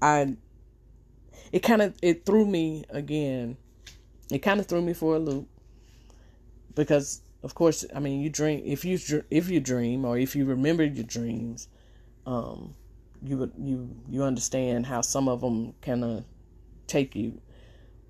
I, 0.00 0.36
it 1.52 1.60
kind 1.60 1.82
of 1.82 1.94
it 2.02 2.24
threw 2.26 2.46
me 2.46 2.84
again 2.90 3.56
it 4.30 4.38
kind 4.38 4.58
of 4.58 4.66
threw 4.66 4.80
me 4.80 4.92
for 4.92 5.16
a 5.16 5.18
loop 5.18 5.46
because 6.74 7.20
of 7.42 7.54
course 7.54 7.84
i 7.94 8.00
mean 8.00 8.20
you 8.20 8.30
dream 8.30 8.62
if 8.64 8.84
you 8.84 8.98
if 9.30 9.50
you 9.50 9.60
dream 9.60 10.04
or 10.04 10.18
if 10.18 10.34
you 10.34 10.44
remember 10.46 10.82
your 10.82 11.04
dreams 11.04 11.68
um 12.26 12.74
you 13.22 13.50
you 13.58 13.90
you 14.08 14.22
understand 14.22 14.86
how 14.86 15.00
some 15.00 15.28
of 15.28 15.40
them 15.40 15.74
kind 15.80 16.04
of 16.04 16.24
take 16.86 17.16
you 17.16 17.40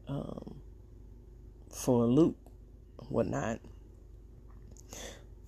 um, 0.08 0.56
for 1.70 2.04
a 2.04 2.06
loop, 2.06 2.36
whatnot. 3.08 3.60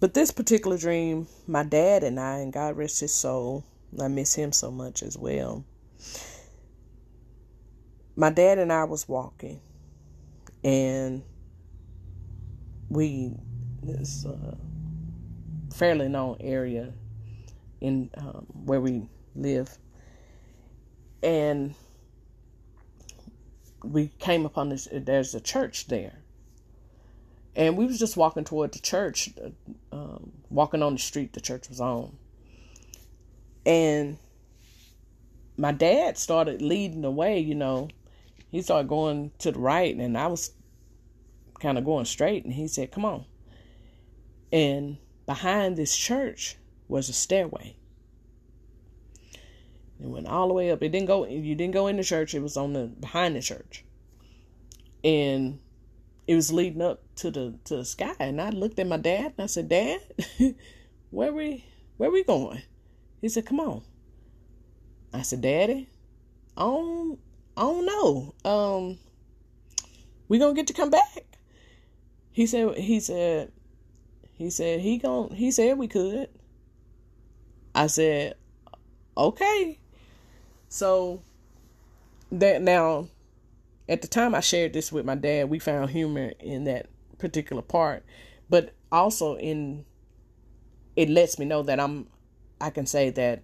But 0.07 0.15
this 0.15 0.31
particular 0.31 0.79
dream, 0.79 1.27
my 1.49 1.65
dad 1.65 2.05
and 2.05 2.21
I, 2.21 2.39
and 2.39 2.53
God 2.53 2.77
rest 2.77 3.01
his 3.01 3.13
soul, 3.13 3.65
I 4.01 4.07
miss 4.07 4.37
him 4.37 4.53
so 4.53 4.71
much 4.71 5.03
as 5.03 5.19
well. 5.19 5.65
My 8.15 8.31
dad 8.31 8.61
and 8.61 8.73
I 8.73 8.85
was 8.85 9.09
walking, 9.09 9.59
and 10.63 11.25
we 12.89 13.35
this 13.83 14.25
uh, 14.25 14.55
fairly 15.75 16.07
known 16.07 16.37
area 16.39 16.93
in 17.81 18.09
um, 18.17 18.47
where 18.65 18.81
we 18.81 19.09
live, 19.35 19.77
and 21.21 21.75
we 23.83 24.13
came 24.21 24.47
upon 24.47 24.69
this. 24.69 24.87
There's 24.93 25.35
a 25.35 25.41
church 25.41 25.89
there, 25.89 26.21
and 27.57 27.77
we 27.77 27.87
was 27.87 27.99
just 27.99 28.17
walking 28.17 28.45
toward 28.45 28.73
the 28.73 28.79
church, 28.79 29.31
um, 29.91 30.33
walking 30.51 30.83
on 30.83 30.93
the 30.93 30.99
street 30.99 31.33
the 31.33 31.41
church 31.41 31.69
was 31.69 31.81
on, 31.81 32.17
and 33.65 34.19
my 35.57 35.73
dad 35.73 36.19
started 36.19 36.61
leading 36.61 37.01
the 37.01 37.11
way. 37.11 37.41
You 37.41 37.55
know, 37.55 37.89
he 38.51 38.61
started 38.61 38.89
going 38.89 39.33
to 39.39 39.53
the 39.53 39.59
right, 39.59 39.97
and 39.97 40.19
I 40.19 40.27
was 40.27 40.53
kind 41.59 41.79
of 41.79 41.85
going 41.85 42.05
straight, 42.05 42.45
and 42.45 42.53
he 42.53 42.69
said, 42.69 42.93
"Come 42.93 43.07
on." 43.07 43.25
And 44.53 44.99
behind 45.25 45.77
this 45.77 45.97
church 45.97 46.57
was 46.89 47.09
a 47.09 47.15
stairway. 47.15 47.75
It 49.99 50.07
went 50.07 50.27
all 50.27 50.49
the 50.49 50.55
way 50.55 50.71
up. 50.71 50.83
It 50.83 50.91
didn't 50.91 51.07
go. 51.07 51.27
You 51.27 51.55
didn't 51.55 51.73
go 51.73 51.87
in 51.87 51.97
the 51.97 52.05
church. 52.05 52.35
It 52.35 52.43
was 52.43 52.59
on 52.59 52.75
the 52.75 52.85
behind 52.85 53.35
the 53.35 53.41
church, 53.41 53.83
and 55.03 55.59
it 56.27 56.35
was 56.35 56.53
leading 56.53 56.83
up 56.83 57.03
to 57.17 57.31
the 57.31 57.55
to 57.65 57.77
the 57.77 57.85
sky. 57.85 58.15
And 58.19 58.41
I 58.41 58.51
looked 58.51 58.79
at 58.79 58.87
my 58.87 58.97
dad 58.97 59.35
and 59.37 59.45
I 59.45 59.47
said, 59.47 59.69
"Dad, 59.69 60.01
where 61.11 61.33
we 61.33 61.65
where 61.97 62.11
we 62.11 62.25
going?" 62.25 62.63
He 63.21 63.29
said, 63.29 63.47
"Come 63.47 63.61
on." 63.61 63.83
I 65.13 65.23
said, 65.23 65.41
"Daddy, 65.41 65.89
I 66.57 66.63
don't 66.63 67.19
I 67.57 67.63
don't 67.63 67.87
know. 67.87 68.35
Um, 68.45 68.99
we 70.29 70.39
gonna 70.39 70.55
get 70.55 70.67
to 70.69 70.73
come 70.73 70.91
back." 70.91 71.25
He 72.31 72.47
said. 72.47 72.77
He 72.77 73.01
said. 73.01 73.53
He 74.37 74.51
said 74.51 74.81
he 74.81 74.99
gon' 74.99 75.31
he 75.31 75.51
said 75.51 75.79
we 75.79 75.89
could. 75.89 76.29
I 77.75 77.87
said, 77.87 78.35
okay. 79.17 79.79
So 80.69 81.23
that 82.33 82.61
now 82.61 83.09
at 83.89 84.03
the 84.03 84.09
time 84.09 84.35
I 84.35 84.41
shared 84.41 84.73
this 84.73 84.93
with 84.93 85.07
my 85.07 85.15
dad, 85.15 85.49
we 85.49 85.59
found 85.59 85.91
humor 85.91 86.33
in 86.41 86.65
that 86.65 86.87
particular 87.19 87.63
part, 87.63 88.05
but 88.49 88.75
also 88.91 89.37
in 89.37 89.85
it 90.95 91.11
lets 91.11 91.39
me 91.39 91.45
know 91.45 91.63
that 91.63 91.79
I'm 91.81 92.09
I 92.61 92.71
can 92.71 92.87
say 92.87 93.11
that 93.11 93.43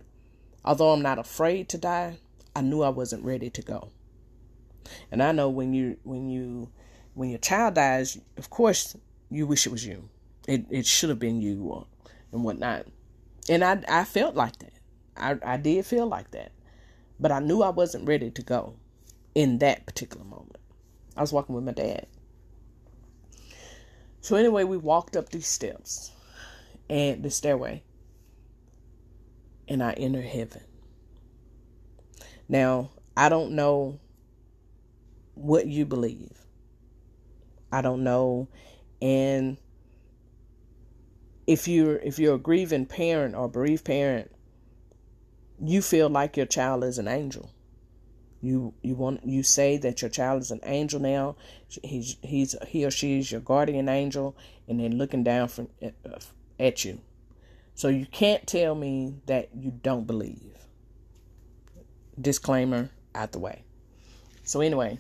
although 0.65 0.91
I'm 0.93 1.03
not 1.03 1.19
afraid 1.19 1.69
to 1.71 1.79
die, 1.79 2.19
I 2.57 2.63
knew 2.63 2.83
I 2.83 2.89
wasn't 2.89 3.25
ready 3.25 3.51
to 3.51 3.63
go. 3.63 3.91
And 5.11 5.23
I 5.23 5.33
know 5.33 5.49
when 5.49 5.75
you 5.75 5.99
when 6.03 6.29
you 6.29 6.71
when 7.15 7.31
your 7.31 7.39
child 7.39 7.75
dies, 7.75 8.19
of 8.37 8.51
course 8.51 8.97
you 9.31 9.47
wish 9.47 9.67
it 9.67 9.73
was 9.73 9.87
you. 9.87 10.09
It 10.49 10.67
it 10.71 10.87
should 10.87 11.11
have 11.11 11.19
been 11.19 11.41
you 11.41 11.65
or, 11.65 11.87
and 12.33 12.45
whatnot. 12.45 12.87
And 13.49 13.63
I 13.63 13.83
I 13.89 14.05
felt 14.05 14.35
like 14.35 14.59
that. 14.59 14.73
I, 15.17 15.39
I 15.45 15.57
did 15.59 15.85
feel 15.85 16.07
like 16.07 16.31
that. 16.31 16.53
But 17.21 17.33
I 17.33 17.39
knew 17.39 17.63
I 17.63 17.69
wasn't 17.69 18.09
ready 18.09 18.31
to 18.31 18.43
go 18.43 18.77
in 19.35 19.59
that 19.59 19.87
particular 19.87 20.25
moment. 20.25 20.57
I 21.17 21.21
was 21.21 21.33
walking 21.33 21.55
with 21.55 21.65
my 21.65 21.73
dad. 21.73 22.07
So 24.23 24.37
anyway, 24.37 24.65
we 24.65 24.79
walked 24.79 25.17
up 25.17 25.29
these 25.29 25.47
steps 25.47 26.13
and 26.89 27.23
the 27.23 27.31
stairway. 27.31 27.83
And 29.69 29.83
I 29.83 29.93
enter 29.93 30.23
heaven. 30.23 30.63
Now, 32.49 32.91
I 33.17 33.29
don't 33.29 33.53
know 33.53 34.01
what 35.35 35.67
you 35.67 35.85
believe. 35.87 36.43
I 37.73 37.81
don't 37.81 38.05
know 38.05 38.49
and 39.01 39.57
if 41.47 41.67
you're 41.67 41.97
if 41.97 42.19
you're 42.19 42.37
a 42.37 42.39
grieving 42.39 42.87
parent 42.87 43.35
or 43.35 43.49
bereaved 43.49 43.85
parent 43.85 44.31
you 45.61 45.81
feel 45.81 46.09
like 46.09 46.37
your 46.37 46.47
child 46.47 46.85
is 46.85 46.99
an 46.99 47.09
angel. 47.09 47.52
You 48.43 48.75
you 48.83 48.97
want 48.97 49.25
you 49.25 49.45
say 49.45 49.77
that 49.79 50.03
your 50.03 50.11
child 50.11 50.43
is 50.43 50.51
an 50.51 50.61
angel 50.65 50.99
now. 50.99 51.37
He's 51.83 52.17
he's 52.23 52.57
he 52.67 52.85
or 52.85 52.91
she 52.91 53.21
is 53.21 53.31
your 53.31 53.41
guardian 53.41 53.89
angel, 53.89 54.37
and 54.67 54.81
they're 54.81 54.89
looking 54.89 55.23
down 55.23 55.47
from 55.47 55.69
uh, 55.81 55.91
at 56.59 56.85
you. 56.85 57.01
So 57.77 57.89
you 57.89 58.05
can't 58.05 58.45
tell 58.47 58.75
me 58.75 59.15
that 59.27 59.51
you 59.55 59.71
don't 59.71 60.09
believe. 60.09 60.59
Disclaimer 62.21 62.91
out 63.15 63.31
the 63.31 63.39
way. 63.39 63.65
So 64.43 64.61
anyway, 64.61 64.99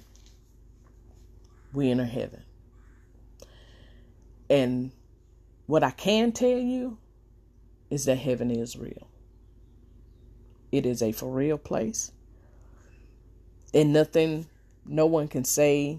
we 1.72 1.90
enter 1.90 2.04
heaven. 2.04 2.44
And 4.48 4.92
what 5.66 5.82
I 5.82 5.90
can 5.90 6.30
tell 6.30 6.58
you 6.58 6.98
is 7.90 8.04
that 8.04 8.18
heaven 8.18 8.50
is 8.50 8.76
real. 8.76 9.08
It 10.70 10.86
is 10.86 11.02
a 11.02 11.12
for 11.12 11.30
real 11.30 11.58
place. 11.58 12.12
And 13.74 13.92
nothing, 13.92 14.46
no 14.84 15.06
one 15.06 15.28
can 15.28 15.44
say 15.44 15.98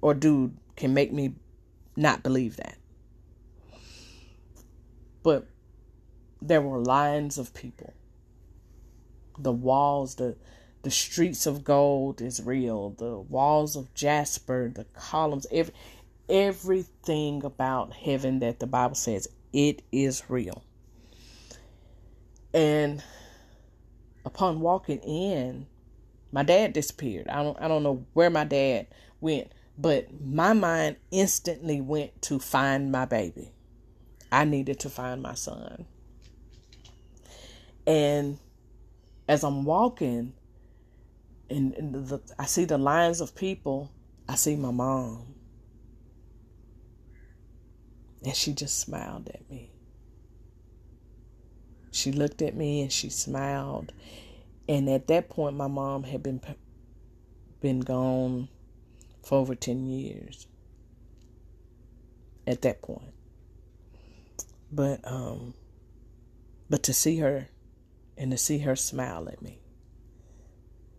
or 0.00 0.14
do 0.14 0.52
can 0.76 0.94
make 0.94 1.12
me 1.12 1.34
not 1.96 2.22
believe 2.22 2.56
that. 2.56 2.76
But 5.22 5.46
there 6.40 6.60
were 6.60 6.78
lines 6.78 7.38
of 7.38 7.54
people. 7.54 7.92
The 9.38 9.52
walls, 9.52 10.14
the 10.14 10.36
the 10.82 10.90
streets 10.92 11.46
of 11.46 11.64
gold 11.64 12.20
is 12.22 12.40
real. 12.40 12.90
The 12.90 13.18
walls 13.18 13.74
of 13.74 13.92
jasper, 13.94 14.70
the 14.72 14.84
columns, 14.94 15.46
every 15.50 15.74
everything 16.28 17.44
about 17.44 17.92
heaven 17.92 18.38
that 18.40 18.60
the 18.60 18.66
Bible 18.66 18.94
says 18.94 19.28
it 19.52 19.82
is 19.90 20.28
real. 20.28 20.62
And 22.52 23.02
upon 24.24 24.60
walking 24.60 25.00
in, 25.00 25.66
my 26.36 26.42
dad 26.42 26.74
disappeared. 26.74 27.28
I 27.28 27.42
don't 27.42 27.58
I 27.58 27.66
don't 27.66 27.82
know 27.82 28.04
where 28.12 28.28
my 28.28 28.44
dad 28.44 28.88
went, 29.22 29.52
but 29.78 30.08
my 30.22 30.52
mind 30.52 30.96
instantly 31.10 31.80
went 31.80 32.20
to 32.22 32.38
find 32.38 32.92
my 32.92 33.06
baby. 33.06 33.52
I 34.30 34.44
needed 34.44 34.78
to 34.80 34.90
find 34.90 35.22
my 35.22 35.32
son. 35.32 35.86
And 37.86 38.38
as 39.26 39.44
I'm 39.44 39.64
walking 39.64 40.34
and, 41.48 41.72
the, 42.06 42.20
I 42.38 42.44
see 42.44 42.66
the 42.66 42.76
lines 42.76 43.22
of 43.22 43.34
people, 43.34 43.90
I 44.28 44.34
see 44.34 44.56
my 44.56 44.72
mom. 44.72 45.36
And 48.22 48.36
she 48.36 48.52
just 48.52 48.78
smiled 48.78 49.30
at 49.32 49.48
me. 49.48 49.70
She 51.92 52.12
looked 52.12 52.42
at 52.42 52.54
me 52.54 52.82
and 52.82 52.92
she 52.92 53.08
smiled. 53.08 53.94
And 54.68 54.88
at 54.88 55.06
that 55.08 55.28
point, 55.28 55.56
my 55.56 55.68
mom 55.68 56.04
had 56.04 56.22
been 56.22 56.40
been 57.60 57.80
gone 57.80 58.48
for 59.24 59.38
over 59.38 59.54
10 59.54 59.86
years. 59.86 60.46
At 62.46 62.62
that 62.62 62.82
point. 62.82 63.14
But 64.70 65.00
um 65.04 65.54
but 66.68 66.82
to 66.84 66.92
see 66.92 67.18
her 67.18 67.48
and 68.16 68.30
to 68.30 68.36
see 68.36 68.58
her 68.58 68.76
smile 68.76 69.28
at 69.28 69.42
me 69.42 69.60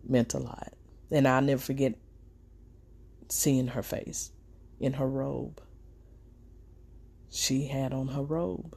meant 0.06 0.34
a 0.34 0.38
lot. 0.38 0.72
And 1.10 1.26
I'll 1.26 1.42
never 1.42 1.60
forget 1.60 1.94
seeing 3.28 3.68
her 3.68 3.82
face 3.82 4.30
in 4.80 4.94
her 4.94 5.06
robe. 5.08 5.60
She 7.30 7.66
had 7.66 7.92
on 7.92 8.08
her 8.08 8.22
robe. 8.22 8.76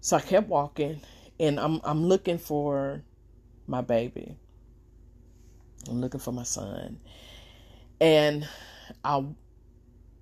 So 0.00 0.16
I 0.16 0.20
kept 0.20 0.48
walking 0.48 1.00
and 1.42 1.58
I'm 1.58 1.80
I'm 1.82 2.04
looking 2.04 2.38
for 2.38 3.02
my 3.66 3.80
baby. 3.82 4.36
I'm 5.90 6.00
looking 6.00 6.20
for 6.20 6.32
my 6.32 6.44
son. 6.44 7.00
And 8.00 8.48
I 9.04 9.24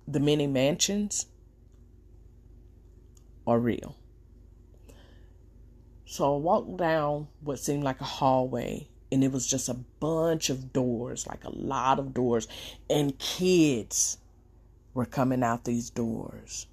the 0.07 0.19
many 0.19 0.47
mansions 0.47 1.27
are 3.45 3.59
real. 3.59 3.95
So 6.05 6.35
I 6.35 6.37
walked 6.37 6.77
down 6.77 7.27
what 7.41 7.59
seemed 7.59 7.83
like 7.83 8.01
a 8.01 8.05
hallway 8.05 8.89
and 9.11 9.23
it 9.23 9.31
was 9.31 9.45
just 9.45 9.69
a 9.69 9.75
bunch 9.75 10.49
of 10.49 10.73
doors, 10.73 11.27
like 11.27 11.43
a 11.43 11.55
lot 11.55 11.99
of 11.99 12.13
doors, 12.13 12.47
and 12.89 13.17
kids 13.19 14.17
were 14.93 15.05
coming 15.05 15.43
out 15.43 15.65
these 15.65 15.89
doors. 15.89 16.65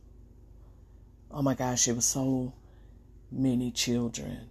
Oh 1.30 1.42
my 1.42 1.54
gosh, 1.54 1.86
it 1.86 1.96
was 1.96 2.06
so 2.06 2.54
many 3.30 3.70
children. 3.70 4.48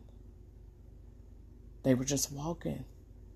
They 1.84 1.94
were 1.94 2.06
just 2.06 2.32
walking. 2.32 2.86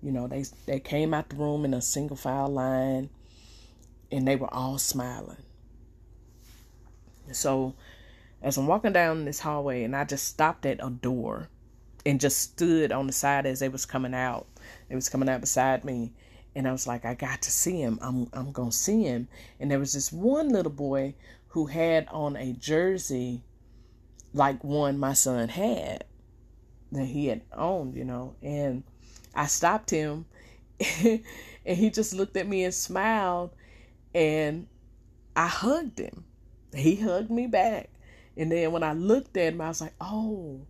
You 0.02 0.12
know, 0.12 0.26
they 0.26 0.44
they 0.66 0.80
came 0.80 1.14
out 1.14 1.28
the 1.28 1.36
room 1.36 1.64
in 1.64 1.74
a 1.74 1.80
single 1.80 2.16
file 2.16 2.48
line 2.48 3.10
and 4.10 4.26
they 4.26 4.36
were 4.36 4.52
all 4.52 4.78
smiling. 4.78 5.42
So 7.30 7.74
as 8.42 8.56
I'm 8.56 8.66
walking 8.66 8.92
down 8.92 9.24
this 9.24 9.40
hallway 9.40 9.84
and 9.84 9.94
I 9.94 10.04
just 10.04 10.26
stopped 10.26 10.66
at 10.66 10.84
a 10.84 10.90
door 10.90 11.48
and 12.04 12.20
just 12.20 12.38
stood 12.38 12.90
on 12.92 13.06
the 13.06 13.12
side 13.12 13.46
as 13.46 13.60
they 13.60 13.68
was 13.68 13.86
coming 13.86 14.14
out. 14.14 14.46
It 14.88 14.94
was 14.94 15.08
coming 15.08 15.28
out 15.28 15.40
beside 15.40 15.84
me. 15.84 16.12
And 16.54 16.68
I 16.68 16.72
was 16.72 16.86
like, 16.86 17.04
I 17.04 17.14
got 17.14 17.40
to 17.42 17.50
see 17.50 17.80
him. 17.80 17.98
I'm 18.02 18.28
I'm 18.32 18.52
gonna 18.52 18.72
see 18.72 19.04
him. 19.04 19.28
And 19.58 19.70
there 19.70 19.78
was 19.78 19.94
this 19.94 20.12
one 20.12 20.50
little 20.50 20.72
boy 20.72 21.14
who 21.48 21.66
had 21.66 22.08
on 22.08 22.36
a 22.36 22.52
jersey 22.52 23.42
like 24.34 24.62
one 24.64 24.98
my 24.98 25.12
son 25.12 25.48
had 25.48 26.04
that 26.92 27.06
he 27.06 27.26
had 27.26 27.42
owned, 27.52 27.94
you 27.94 28.04
know. 28.04 28.34
And 28.42 28.84
I 29.34 29.46
stopped 29.46 29.90
him 29.90 30.26
and 31.04 31.22
he 31.64 31.90
just 31.90 32.14
looked 32.14 32.36
at 32.36 32.46
me 32.46 32.64
and 32.64 32.74
smiled 32.74 33.50
and 34.14 34.66
I 35.34 35.46
hugged 35.46 35.98
him. 35.98 36.24
He 36.74 36.96
hugged 36.96 37.30
me 37.30 37.46
back. 37.46 37.90
And 38.36 38.50
then 38.50 38.72
when 38.72 38.82
I 38.82 38.92
looked 38.92 39.36
at 39.36 39.52
him, 39.52 39.60
I 39.60 39.68
was 39.68 39.80
like, 39.80 39.94
"Oh, 40.00 40.62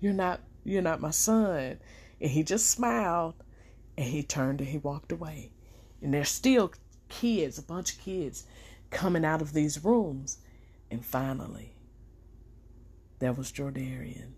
you're 0.00 0.12
not 0.12 0.40
you're 0.64 0.82
not 0.82 1.00
my 1.00 1.10
son." 1.10 1.78
And 2.20 2.30
he 2.30 2.42
just 2.42 2.70
smiled 2.70 3.34
and 3.96 4.06
he 4.06 4.22
turned 4.22 4.60
and 4.60 4.70
he 4.70 4.78
walked 4.78 5.12
away. 5.12 5.50
And 6.00 6.14
there's 6.14 6.28
still 6.28 6.72
kids, 7.08 7.58
a 7.58 7.62
bunch 7.62 7.94
of 7.94 8.00
kids 8.00 8.44
coming 8.90 9.24
out 9.24 9.42
of 9.42 9.52
these 9.52 9.84
rooms. 9.84 10.38
And 10.90 11.04
finally, 11.04 11.75
there 13.18 13.32
was 13.32 13.52
Jordarian. 13.52 14.32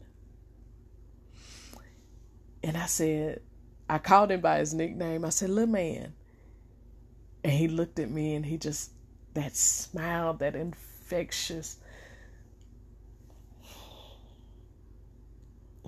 And 2.63 2.77
I 2.77 2.87
said, 2.87 3.41
I 3.89 3.99
called 3.99 4.31
him 4.31 4.41
by 4.41 4.59
his 4.59 4.75
nickname. 4.75 5.25
I 5.25 5.31
said, 5.31 5.51
little 5.51 5.73
man. 5.73 6.13
And 7.43 7.53
he 7.53 7.69
looked 7.69 7.99
at 7.99 8.11
me 8.11 8.35
and 8.35 8.45
he 8.45 8.59
just, 8.59 8.91
that 9.35 9.57
smile, 9.57 10.35
that 10.35 10.55
infectious 10.55 11.79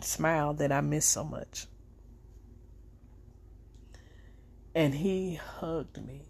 smile 0.01 0.55
that 0.55 0.73
I 0.73 0.81
miss 0.81 1.05
so 1.05 1.25
much. 1.25 1.67
And 4.75 4.95
he 4.95 5.35
hugged 5.35 6.05
me. 6.05 6.29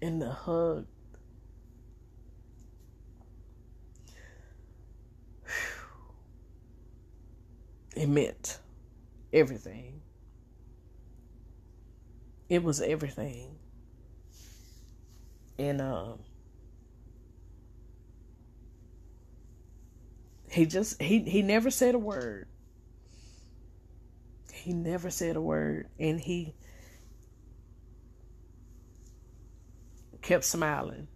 And 0.00 0.22
the 0.22 0.30
hug 0.30 0.86
it 7.96 8.08
meant 8.08 8.58
everything. 9.32 10.02
It 12.48 12.62
was 12.62 12.80
everything. 12.80 13.58
And 15.58 15.80
um 15.80 16.20
he 20.50 20.66
just 20.66 21.00
he 21.02 21.20
he 21.20 21.42
never 21.42 21.70
said 21.70 21.94
a 21.94 21.98
word. 21.98 22.46
He 24.52 24.72
never 24.72 25.10
said 25.10 25.36
a 25.36 25.40
word 25.40 25.88
and 25.98 26.20
he 26.20 26.54
kept 30.20 30.44
smiling. 30.44 31.08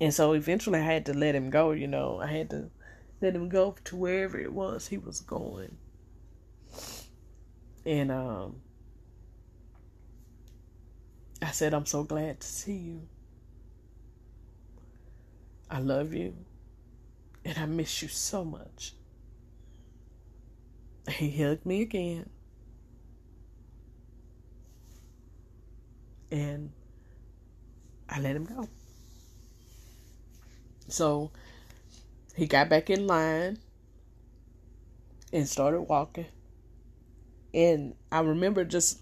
And 0.00 0.12
so 0.12 0.32
eventually 0.32 0.80
I 0.80 0.82
had 0.82 1.06
to 1.06 1.14
let 1.14 1.34
him 1.34 1.50
go, 1.50 1.72
you 1.72 1.86
know. 1.86 2.20
I 2.20 2.26
had 2.26 2.50
to 2.50 2.70
let 3.24 3.34
him 3.34 3.48
go 3.48 3.74
to 3.84 3.96
wherever 3.96 4.38
it 4.38 4.52
was 4.52 4.88
he 4.88 4.98
was 4.98 5.20
going. 5.20 5.78
And 7.86 8.12
um, 8.12 8.56
I 11.40 11.50
said, 11.50 11.72
I'm 11.72 11.86
so 11.86 12.04
glad 12.04 12.40
to 12.40 12.46
see 12.46 12.74
you. 12.76 13.08
I 15.70 15.78
love 15.78 16.12
you. 16.12 16.34
And 17.46 17.56
I 17.56 17.64
miss 17.64 18.02
you 18.02 18.08
so 18.08 18.44
much. 18.44 18.92
He 21.08 21.30
hugged 21.42 21.64
me 21.64 21.80
again. 21.80 22.28
And 26.30 26.72
I 28.06 28.20
let 28.20 28.36
him 28.36 28.44
go. 28.44 28.68
So 30.88 31.30
he 32.34 32.46
got 32.46 32.68
back 32.68 32.90
in 32.90 33.06
line 33.06 33.58
and 35.32 35.48
started 35.48 35.82
walking. 35.82 36.26
And 37.52 37.94
I 38.10 38.20
remember 38.20 38.64
just 38.64 39.00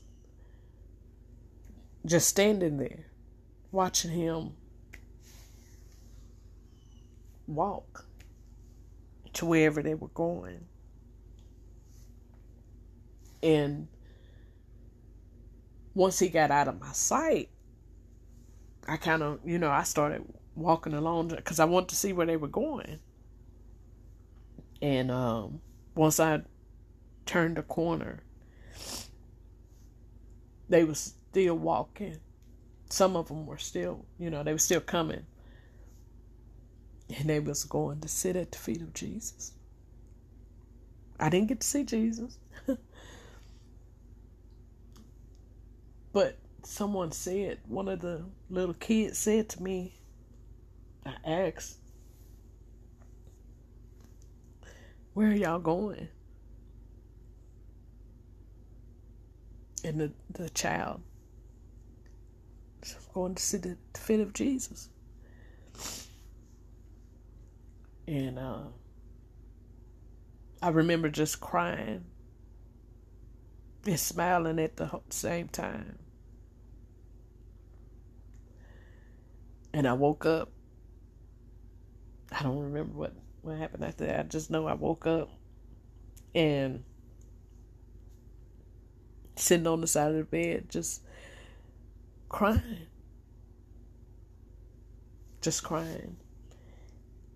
just 2.04 2.28
standing 2.28 2.78
there 2.78 3.06
watching 3.70 4.10
him 4.10 4.52
walk 7.46 8.04
to 9.34 9.46
wherever 9.46 9.82
they 9.82 9.94
were 9.94 10.08
going. 10.08 10.66
And 13.42 13.88
once 15.94 16.18
he 16.18 16.28
got 16.28 16.50
out 16.50 16.68
of 16.68 16.80
my 16.80 16.92
sight, 16.92 17.48
I 18.86 18.96
kind 18.96 19.22
of, 19.22 19.40
you 19.44 19.58
know, 19.58 19.70
I 19.70 19.84
started 19.84 20.22
walking 20.54 20.92
along 20.92 21.28
because 21.28 21.60
I 21.60 21.64
wanted 21.64 21.90
to 21.90 21.96
see 21.96 22.12
where 22.12 22.26
they 22.26 22.36
were 22.36 22.48
going. 22.48 22.98
And 24.82 25.10
um, 25.12 25.60
once 25.94 26.18
I 26.18 26.42
turned 27.24 27.56
the 27.56 27.62
corner, 27.62 28.18
they 30.68 30.82
was 30.82 31.14
still 31.30 31.54
walking. 31.54 32.18
Some 32.90 33.16
of 33.16 33.28
them 33.28 33.46
were 33.46 33.58
still, 33.58 34.04
you 34.18 34.28
know, 34.28 34.42
they 34.42 34.52
were 34.52 34.58
still 34.58 34.80
coming. 34.80 35.24
And 37.16 37.30
they 37.30 37.38
was 37.38 37.62
going 37.64 38.00
to 38.00 38.08
sit 38.08 38.34
at 38.34 38.50
the 38.50 38.58
feet 38.58 38.82
of 38.82 38.92
Jesus. 38.92 39.52
I 41.20 41.28
didn't 41.28 41.48
get 41.48 41.60
to 41.60 41.66
see 41.66 41.84
Jesus. 41.84 42.36
but 46.12 46.38
someone 46.64 47.12
said, 47.12 47.58
one 47.68 47.86
of 47.86 48.00
the 48.00 48.24
little 48.50 48.74
kids 48.74 49.18
said 49.18 49.48
to 49.50 49.62
me, 49.62 49.94
I 51.06 51.14
asked, 51.24 51.76
Where 55.14 55.28
are 55.28 55.34
y'all 55.34 55.58
going? 55.58 56.08
And 59.84 60.00
the, 60.00 60.12
the 60.30 60.48
child 60.50 61.02
I'm 62.82 63.14
going 63.14 63.34
to 63.34 63.42
see 63.42 63.58
the, 63.58 63.76
the 63.92 64.00
feet 64.00 64.20
of 64.20 64.32
Jesus. 64.32 64.88
And 68.06 68.38
uh, 68.38 68.64
I 70.60 70.68
remember 70.70 71.08
just 71.08 71.40
crying 71.40 72.04
and 73.86 74.00
smiling 74.00 74.58
at 74.58 74.76
the 74.76 75.00
same 75.10 75.48
time. 75.48 75.98
And 79.72 79.86
I 79.86 79.92
woke 79.92 80.26
up. 80.26 80.50
I 82.30 82.42
don't 82.42 82.58
remember 82.58 82.92
what 82.92 83.14
what 83.42 83.58
happened 83.58 83.84
after 83.84 84.06
that. 84.06 84.20
I 84.20 84.22
just 84.24 84.50
know 84.50 84.66
I 84.66 84.74
woke 84.74 85.06
up 85.06 85.28
and 86.34 86.84
sitting 89.36 89.66
on 89.66 89.80
the 89.80 89.86
side 89.86 90.10
of 90.10 90.16
the 90.16 90.24
bed, 90.24 90.68
just 90.70 91.02
crying. 92.28 92.86
Just 95.40 95.64
crying. 95.64 96.16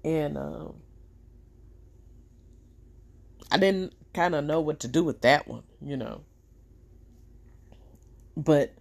And 0.04 0.38
um, 0.38 0.74
I 3.50 3.58
didn't 3.58 3.92
kind 4.14 4.34
of 4.34 4.44
know 4.44 4.60
what 4.60 4.80
to 4.80 4.88
do 4.88 5.02
with 5.02 5.22
that 5.22 5.48
one, 5.48 5.64
you 5.80 5.96
know. 5.96 6.22
But 8.36 8.74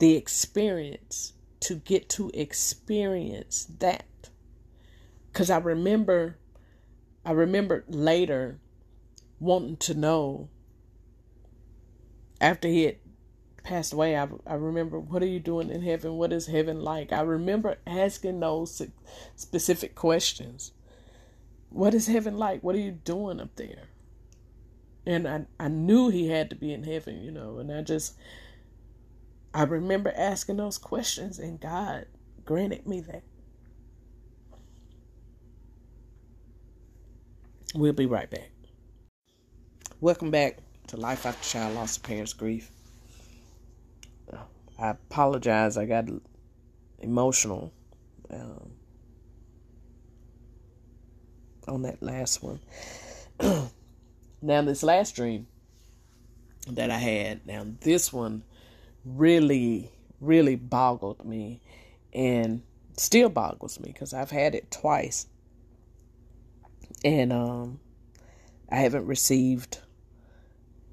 the 0.00 0.16
experience, 0.16 1.34
to 1.60 1.76
get 1.76 2.08
to 2.08 2.30
experience 2.34 3.68
that 3.78 4.04
because 5.32 5.50
I 5.50 5.58
remember, 5.58 6.36
I 7.24 7.32
remember 7.32 7.84
later 7.88 8.60
wanting 9.40 9.76
to 9.78 9.94
know 9.94 10.48
after 12.40 12.68
he 12.68 12.84
had 12.84 12.96
passed 13.62 13.92
away. 13.92 14.16
I, 14.16 14.28
I 14.46 14.54
remember, 14.54 14.98
what 14.98 15.22
are 15.22 15.26
you 15.26 15.40
doing 15.40 15.70
in 15.70 15.82
heaven? 15.82 16.16
What 16.16 16.32
is 16.32 16.46
heaven 16.46 16.80
like? 16.82 17.12
I 17.12 17.20
remember 17.22 17.76
asking 17.86 18.40
those 18.40 18.82
specific 19.36 19.94
questions. 19.94 20.72
what 21.70 21.94
is 21.94 22.06
heaven 22.08 22.36
like? 22.36 22.62
What 22.62 22.74
are 22.74 22.80
you 22.80 22.92
doing 22.92 23.40
up 23.40 23.56
there? 23.56 23.88
And 25.06 25.26
I, 25.28 25.46
I 25.58 25.68
knew 25.68 26.10
he 26.10 26.28
had 26.28 26.50
to 26.50 26.56
be 26.56 26.72
in 26.72 26.84
heaven, 26.84 27.22
you 27.22 27.30
know, 27.30 27.58
and 27.58 27.72
I 27.72 27.82
just, 27.82 28.16
I 29.54 29.64
remember 29.64 30.12
asking 30.16 30.58
those 30.58 30.78
questions, 30.78 31.38
and 31.38 31.60
God 31.60 32.06
granted 32.44 32.86
me 32.86 33.00
that. 33.02 33.22
We'll 37.74 37.92
be 37.92 38.06
right 38.06 38.28
back. 38.28 38.50
Welcome 40.00 40.32
back 40.32 40.58
to 40.88 40.96
Life 40.96 41.24
After 41.24 41.44
Child 41.44 41.76
Loss 41.76 41.98
of 41.98 42.02
Parents 42.02 42.32
Grief. 42.32 42.68
I 44.76 44.88
apologize. 44.88 45.76
I 45.76 45.86
got 45.86 46.06
emotional 46.98 47.72
um, 48.28 48.72
on 51.68 51.82
that 51.82 52.02
last 52.02 52.42
one. 52.42 52.58
now, 54.42 54.62
this 54.62 54.82
last 54.82 55.14
dream 55.14 55.46
that 56.66 56.90
I 56.90 56.98
had, 56.98 57.46
now 57.46 57.64
this 57.82 58.12
one 58.12 58.42
really, 59.04 59.92
really 60.20 60.56
boggled 60.56 61.24
me 61.24 61.60
and 62.12 62.62
still 62.96 63.28
boggles 63.28 63.78
me 63.78 63.92
because 63.92 64.12
I've 64.12 64.32
had 64.32 64.56
it 64.56 64.72
twice. 64.72 65.26
And 67.04 67.32
um, 67.32 67.80
I 68.70 68.76
haven't 68.76 69.06
received 69.06 69.78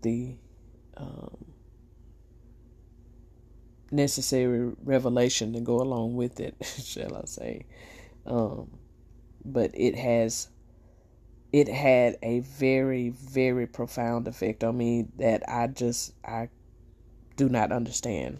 the 0.01 0.35
um, 0.95 1.45
necessary 3.91 4.73
revelation 4.83 5.53
to 5.53 5.61
go 5.61 5.81
along 5.81 6.15
with 6.15 6.39
it, 6.39 6.55
shall 6.83 7.15
I 7.15 7.25
say. 7.25 7.65
Um, 8.25 8.69
but 9.43 9.71
it 9.73 9.95
has 9.95 10.49
it 11.53 11.69
had 11.69 12.17
a 12.21 12.41
very 12.41 13.09
very 13.09 13.65
profound 13.65 14.27
effect 14.27 14.63
on 14.63 14.77
me 14.77 15.07
that 15.17 15.47
I 15.47 15.67
just 15.67 16.13
I 16.25 16.49
do 17.37 17.47
not 17.47 17.71
understand 17.71 18.39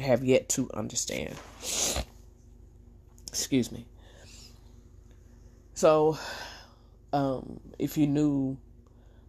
have 0.00 0.24
yet 0.24 0.48
to 0.50 0.70
understand 0.72 1.34
excuse 3.28 3.72
me 3.72 3.86
so 5.74 6.16
um 7.14 7.60
if 7.78 7.96
you 7.96 8.06
knew 8.06 8.56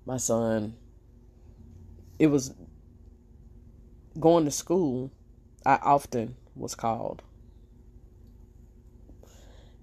my 0.06 0.18
son 0.18 0.76
it 2.20 2.28
was 2.28 2.54
going 4.20 4.46
to 4.46 4.52
school 4.52 5.12
I 5.66 5.80
often 5.82 6.36
was 6.56 6.76
called. 6.76 7.24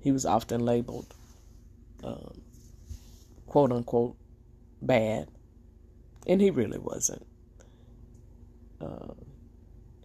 He 0.00 0.12
was 0.12 0.24
often 0.24 0.64
labeled, 0.64 1.12
um, 2.04 2.40
quote 3.46 3.72
unquote, 3.72 4.16
bad, 4.80 5.28
and 6.26 6.40
he 6.40 6.50
really 6.50 6.78
wasn't. 6.78 7.26
Uh, 8.80 9.14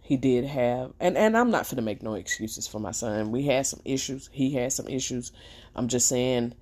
he 0.02 0.16
did 0.16 0.44
have, 0.44 0.92
and 1.00 1.16
and 1.16 1.36
I'm 1.36 1.50
not 1.50 1.64
going 1.64 1.76
to 1.76 1.82
make 1.82 2.02
no 2.02 2.14
excuses 2.14 2.66
for 2.66 2.80
my 2.80 2.92
son. 2.92 3.30
We 3.30 3.44
had 3.44 3.66
some 3.66 3.80
issues. 3.84 4.28
He 4.32 4.52
had 4.54 4.72
some 4.72 4.88
issues. 4.88 5.32
I'm 5.74 5.88
just 5.88 6.08
saying, 6.08 6.54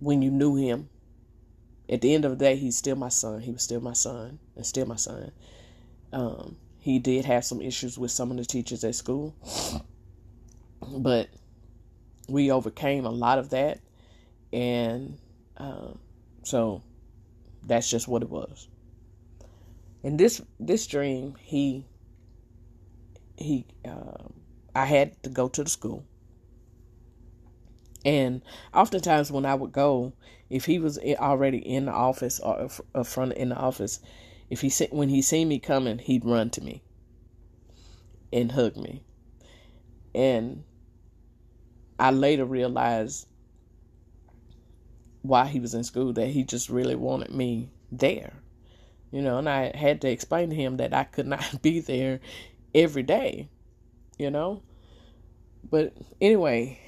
when 0.00 0.22
you 0.22 0.30
knew 0.30 0.56
him, 0.56 0.88
at 1.88 2.00
the 2.00 2.14
end 2.14 2.24
of 2.24 2.32
the 2.32 2.44
day, 2.44 2.56
he's 2.56 2.76
still 2.76 2.96
my 2.96 3.08
son. 3.08 3.40
He 3.40 3.52
was 3.52 3.62
still 3.62 3.80
my 3.80 3.92
son, 3.92 4.38
and 4.56 4.66
still 4.66 4.86
my 4.86 4.96
son. 4.96 5.30
Um, 6.12 6.56
he 6.80 6.98
did 6.98 7.24
have 7.24 7.44
some 7.44 7.60
issues 7.60 7.98
with 7.98 8.10
some 8.10 8.30
of 8.30 8.36
the 8.36 8.44
teachers 8.44 8.84
at 8.84 8.94
school, 8.94 9.34
but 10.98 11.28
we 12.28 12.50
overcame 12.50 13.04
a 13.04 13.10
lot 13.10 13.38
of 13.38 13.50
that, 13.50 13.80
and 14.52 15.18
uh, 15.56 15.88
so 16.42 16.82
that's 17.64 17.90
just 17.90 18.08
what 18.08 18.22
it 18.22 18.30
was. 18.30 18.68
In 20.02 20.16
this 20.16 20.40
this 20.60 20.86
dream, 20.86 21.34
he 21.40 21.84
he 23.36 23.66
uh, 23.84 24.28
I 24.74 24.84
had 24.84 25.22
to 25.24 25.30
go 25.30 25.48
to 25.48 25.64
the 25.64 25.70
school, 25.70 26.04
and 28.06 28.40
oftentimes 28.72 29.32
when 29.32 29.44
I 29.44 29.56
would 29.56 29.72
go, 29.72 30.12
if 30.48 30.64
he 30.64 30.78
was 30.78 30.96
already 30.96 31.58
in 31.58 31.86
the 31.86 31.92
office 31.92 32.38
or 32.38 32.68
a 32.94 33.02
front 33.02 33.32
in 33.32 33.48
the 33.48 33.56
office, 33.56 33.98
if 34.48 34.60
he 34.60 34.70
when 34.92 35.08
he 35.08 35.20
seen 35.20 35.48
me 35.48 35.58
coming, 35.58 35.98
he'd 35.98 36.24
run 36.24 36.50
to 36.50 36.62
me 36.62 36.84
and 38.32 38.52
hug 38.52 38.76
me. 38.76 39.02
And 40.14 40.62
I 41.98 42.12
later 42.12 42.44
realized 42.44 43.26
why 45.22 45.46
he 45.46 45.58
was 45.58 45.74
in 45.74 45.82
school 45.82 46.12
that 46.12 46.28
he 46.28 46.44
just 46.44 46.70
really 46.70 46.94
wanted 46.94 47.32
me 47.32 47.70
there. 47.90 48.34
You 49.10 49.20
know, 49.20 49.38
and 49.38 49.48
I 49.48 49.76
had 49.76 50.00
to 50.02 50.08
explain 50.08 50.50
to 50.50 50.56
him 50.56 50.76
that 50.76 50.94
I 50.94 51.02
could 51.02 51.26
not 51.26 51.60
be 51.60 51.80
there 51.80 52.20
every 52.72 53.02
day, 53.02 53.48
you 54.16 54.30
know? 54.30 54.62
But 55.68 55.92
anyway, 56.20 56.78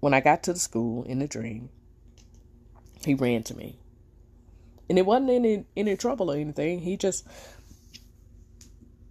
when 0.00 0.14
I 0.14 0.20
got 0.20 0.42
to 0.44 0.52
the 0.52 0.58
school 0.58 1.04
in 1.04 1.18
the 1.20 1.28
dream, 1.28 1.70
he 3.04 3.14
ran 3.14 3.42
to 3.44 3.56
me 3.56 3.80
and 4.90 4.98
it 4.98 5.06
wasn't 5.06 5.30
any 5.30 5.64
any 5.76 5.96
trouble 5.96 6.32
or 6.32 6.36
anything. 6.36 6.80
He 6.80 6.96
just 6.96 7.24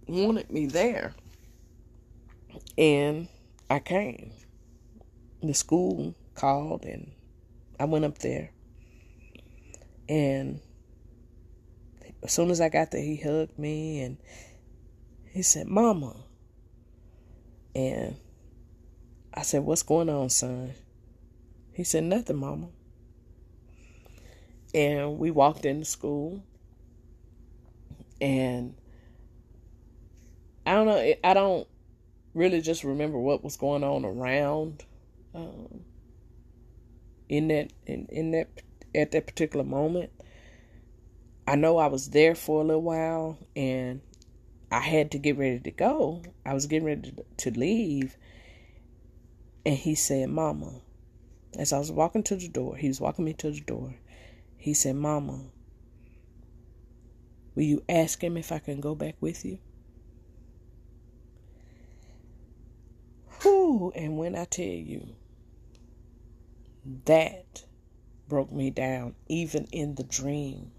wanted 0.06 0.50
me 0.50 0.66
there, 0.66 1.14
and 2.76 3.28
I 3.70 3.78
came. 3.78 4.30
The 5.42 5.54
school 5.54 6.14
called, 6.34 6.84
and 6.84 7.12
I 7.80 7.86
went 7.86 8.04
up 8.04 8.18
there. 8.18 8.50
And 10.06 10.60
as 12.22 12.30
soon 12.30 12.50
as 12.50 12.60
I 12.60 12.68
got 12.68 12.90
there, 12.90 13.00
he 13.00 13.16
hugged 13.16 13.58
me 13.58 14.02
and 14.02 14.18
he 15.32 15.40
said, 15.40 15.66
"Mama." 15.66 16.14
And 17.74 18.16
I 19.34 19.42
said, 19.42 19.64
"What's 19.64 19.82
going 19.82 20.08
on, 20.08 20.28
son?" 20.30 20.72
He 21.72 21.84
said, 21.84 22.04
"Nothing, 22.04 22.36
Mama." 22.36 22.68
and 24.74 25.18
we 25.18 25.30
walked 25.30 25.64
into 25.64 25.84
school 25.84 26.42
and 28.20 28.74
i 30.66 30.72
don't 30.72 30.86
know 30.86 31.14
i 31.24 31.34
don't 31.34 31.66
really 32.34 32.60
just 32.60 32.84
remember 32.84 33.18
what 33.18 33.42
was 33.42 33.56
going 33.56 33.82
on 33.82 34.04
around 34.04 34.84
um, 35.34 35.80
in 37.28 37.48
that 37.48 37.72
in, 37.86 38.06
in 38.10 38.30
that 38.32 38.48
at 38.94 39.10
that 39.10 39.26
particular 39.26 39.64
moment 39.64 40.10
i 41.46 41.56
know 41.56 41.78
i 41.78 41.86
was 41.86 42.10
there 42.10 42.34
for 42.34 42.60
a 42.60 42.64
little 42.64 42.82
while 42.82 43.38
and 43.56 44.00
i 44.70 44.80
had 44.80 45.10
to 45.10 45.18
get 45.18 45.36
ready 45.36 45.58
to 45.58 45.70
go 45.70 46.22
i 46.46 46.54
was 46.54 46.66
getting 46.66 46.86
ready 46.86 47.10
to, 47.10 47.50
to 47.50 47.58
leave 47.58 48.16
and 49.64 49.76
he 49.76 49.94
said 49.94 50.28
mama 50.28 50.80
as 51.58 51.72
i 51.72 51.78
was 51.78 51.90
walking 51.90 52.22
to 52.22 52.36
the 52.36 52.48
door 52.48 52.76
he 52.76 52.88
was 52.88 53.00
walking 53.00 53.24
me 53.24 53.32
to 53.32 53.50
the 53.50 53.60
door 53.60 53.94
he 54.60 54.74
said, 54.74 54.94
Mama, 54.96 55.40
will 57.54 57.62
you 57.62 57.82
ask 57.88 58.22
him 58.22 58.36
if 58.36 58.52
I 58.52 58.58
can 58.58 58.78
go 58.78 58.94
back 58.94 59.14
with 59.18 59.42
you? 59.42 59.58
Whew, 63.40 63.90
and 63.96 64.18
when 64.18 64.36
I 64.36 64.44
tell 64.44 64.66
you, 64.66 65.14
that 67.06 67.64
broke 68.28 68.52
me 68.52 68.68
down, 68.68 69.14
even 69.28 69.64
in 69.72 69.94
the 69.94 70.04
dream. 70.04 70.72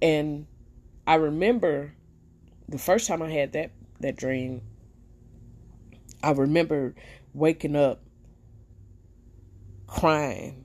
And 0.00 0.46
I 1.06 1.16
remember 1.16 1.92
the 2.66 2.78
first 2.78 3.06
time 3.06 3.20
I 3.20 3.30
had 3.30 3.52
that 3.52 3.72
that 4.00 4.16
dream, 4.16 4.62
I 6.22 6.30
remember 6.32 6.94
waking 7.34 7.76
up 7.76 8.02
crying. 9.86 10.64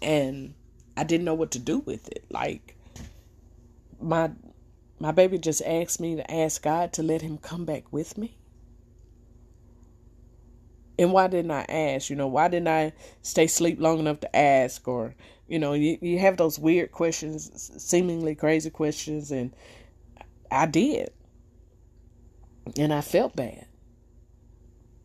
And 0.00 0.54
I 0.96 1.04
didn't 1.04 1.24
know 1.24 1.34
what 1.34 1.52
to 1.52 1.58
do 1.58 1.78
with 1.78 2.08
it. 2.08 2.24
Like 2.30 2.76
my 4.00 4.30
my 4.98 5.10
baby 5.10 5.38
just 5.38 5.62
asked 5.62 6.00
me 6.00 6.16
to 6.16 6.30
ask 6.32 6.62
God 6.62 6.92
to 6.94 7.02
let 7.02 7.22
him 7.22 7.38
come 7.38 7.64
back 7.64 7.92
with 7.92 8.16
me. 8.16 8.36
And 10.98 11.12
why 11.12 11.26
didn't 11.26 11.50
I 11.50 11.64
ask? 11.68 12.10
You 12.10 12.16
know, 12.16 12.28
why 12.28 12.48
didn't 12.48 12.68
I 12.68 12.92
stay 13.22 13.44
asleep 13.44 13.80
long 13.80 13.98
enough 13.98 14.20
to 14.20 14.36
ask? 14.36 14.86
Or, 14.86 15.14
you 15.48 15.58
know, 15.58 15.72
you, 15.72 15.98
you 16.00 16.18
have 16.20 16.36
those 16.36 16.58
weird 16.58 16.92
questions, 16.92 17.72
seemingly 17.82 18.36
crazy 18.36 18.70
questions, 18.70 19.32
and 19.32 19.52
I 20.50 20.66
did. 20.66 21.10
And 22.76 22.92
I 22.92 23.00
felt 23.00 23.36
bad. 23.36 23.66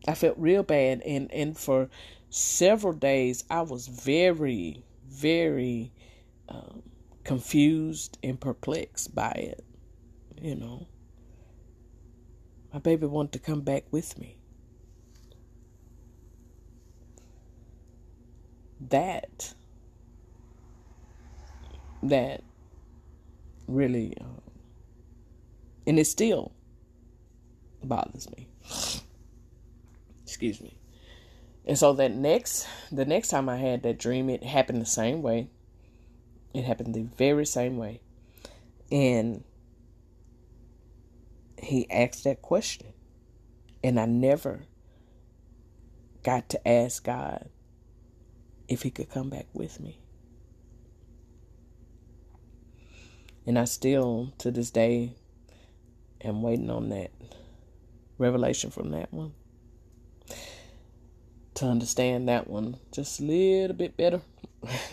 I 0.06 0.14
felt 0.14 0.38
real 0.38 0.62
bad 0.62 1.02
and 1.02 1.30
and 1.32 1.58
for 1.58 1.90
several 2.30 2.92
days 2.92 3.44
I 3.50 3.62
was 3.62 3.88
very 3.88 4.82
very 5.06 5.92
um, 6.48 6.82
confused 7.24 8.16
and 8.22 8.40
perplexed 8.40 9.14
by 9.14 9.32
it, 9.32 9.64
you 10.40 10.54
know. 10.54 10.86
My 12.72 12.78
baby 12.78 13.06
wanted 13.06 13.32
to 13.32 13.38
come 13.38 13.62
back 13.62 13.84
with 13.90 14.18
me. 14.18 14.38
That 18.88 19.54
that 22.02 22.44
really 23.66 24.16
um, 24.20 24.40
and 25.86 25.98
it's 25.98 26.10
still 26.10 26.52
bothers 27.82 28.28
me. 28.30 28.48
Excuse 30.24 30.60
me. 30.60 30.78
And 31.66 31.78
so 31.78 31.92
that 31.94 32.12
next 32.12 32.66
the 32.90 33.04
next 33.04 33.28
time 33.28 33.48
i 33.48 33.56
had 33.56 33.82
that 33.82 33.98
dream 33.98 34.30
it 34.30 34.42
happened 34.42 34.80
the 34.80 34.86
same 34.86 35.22
way. 35.22 35.48
It 36.54 36.64
happened 36.64 36.94
the 36.94 37.02
very 37.02 37.44
same 37.44 37.76
way. 37.76 38.00
And 38.90 39.44
he 41.58 41.90
asked 41.90 42.24
that 42.24 42.40
question. 42.42 42.88
And 43.84 44.00
i 44.00 44.06
never 44.06 44.62
got 46.24 46.48
to 46.48 46.68
ask 46.68 47.04
god 47.04 47.48
if 48.66 48.82
he 48.82 48.90
could 48.90 49.10
come 49.10 49.30
back 49.30 49.46
with 49.52 49.80
me. 49.80 49.98
And 53.46 53.58
I 53.58 53.64
still, 53.64 54.32
to 54.38 54.50
this 54.50 54.70
day, 54.70 55.14
am 56.22 56.42
waiting 56.42 56.68
on 56.68 56.90
that 56.90 57.10
revelation 58.18 58.70
from 58.70 58.90
that 58.90 59.12
one 59.12 59.32
to 61.58 61.66
understand 61.66 62.28
that 62.28 62.48
one 62.48 62.76
just 62.92 63.18
a 63.18 63.24
little 63.24 63.74
bit 63.74 63.96
better. 63.96 64.20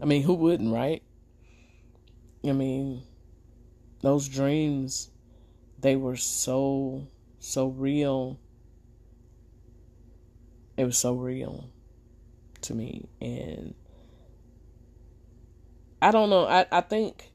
I 0.00 0.04
mean, 0.04 0.22
who 0.22 0.34
wouldn't, 0.34 0.72
right? 0.72 1.02
I 2.44 2.52
mean, 2.52 3.02
those 4.02 4.28
dreams, 4.28 5.10
they 5.78 5.96
were 5.96 6.16
so, 6.16 7.06
so 7.38 7.68
real. 7.68 8.38
It 10.76 10.84
was 10.84 10.98
so 10.98 11.14
real 11.14 11.70
to 12.62 12.74
me. 12.74 13.08
And 13.20 13.74
I 16.02 16.10
don't 16.10 16.28
know. 16.28 16.46
I, 16.46 16.66
I 16.70 16.82
think 16.82 17.30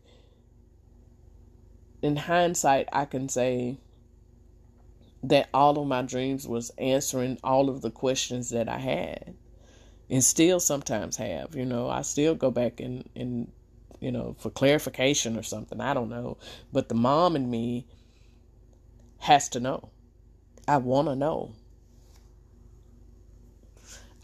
in 2.03 2.15
hindsight, 2.15 2.89
I 2.91 3.05
can 3.05 3.27
say 3.29 3.79
that 5.23 5.49
all 5.53 5.79
of 5.79 5.87
my 5.87 6.01
dreams 6.01 6.47
was 6.47 6.71
answering 6.77 7.37
all 7.43 7.69
of 7.69 7.81
the 7.81 7.91
questions 7.91 8.49
that 8.51 8.69
I 8.69 8.77
had 8.77 9.35
and 10.09 10.23
still 10.23 10.59
sometimes 10.59 11.17
have. 11.17 11.55
You 11.55 11.65
know, 11.65 11.89
I 11.89 12.01
still 12.01 12.35
go 12.35 12.51
back 12.51 12.79
and, 12.79 13.09
and 13.15 13.51
you 13.99 14.11
know, 14.11 14.35
for 14.39 14.49
clarification 14.49 15.37
or 15.37 15.43
something. 15.43 15.81
I 15.81 15.93
don't 15.93 16.09
know. 16.09 16.37
But 16.71 16.89
the 16.89 16.95
mom 16.95 17.35
in 17.35 17.49
me 17.49 17.87
has 19.19 19.49
to 19.49 19.59
know. 19.59 19.89
I 20.67 20.77
want 20.77 21.07
to 21.07 21.15
know. 21.15 21.53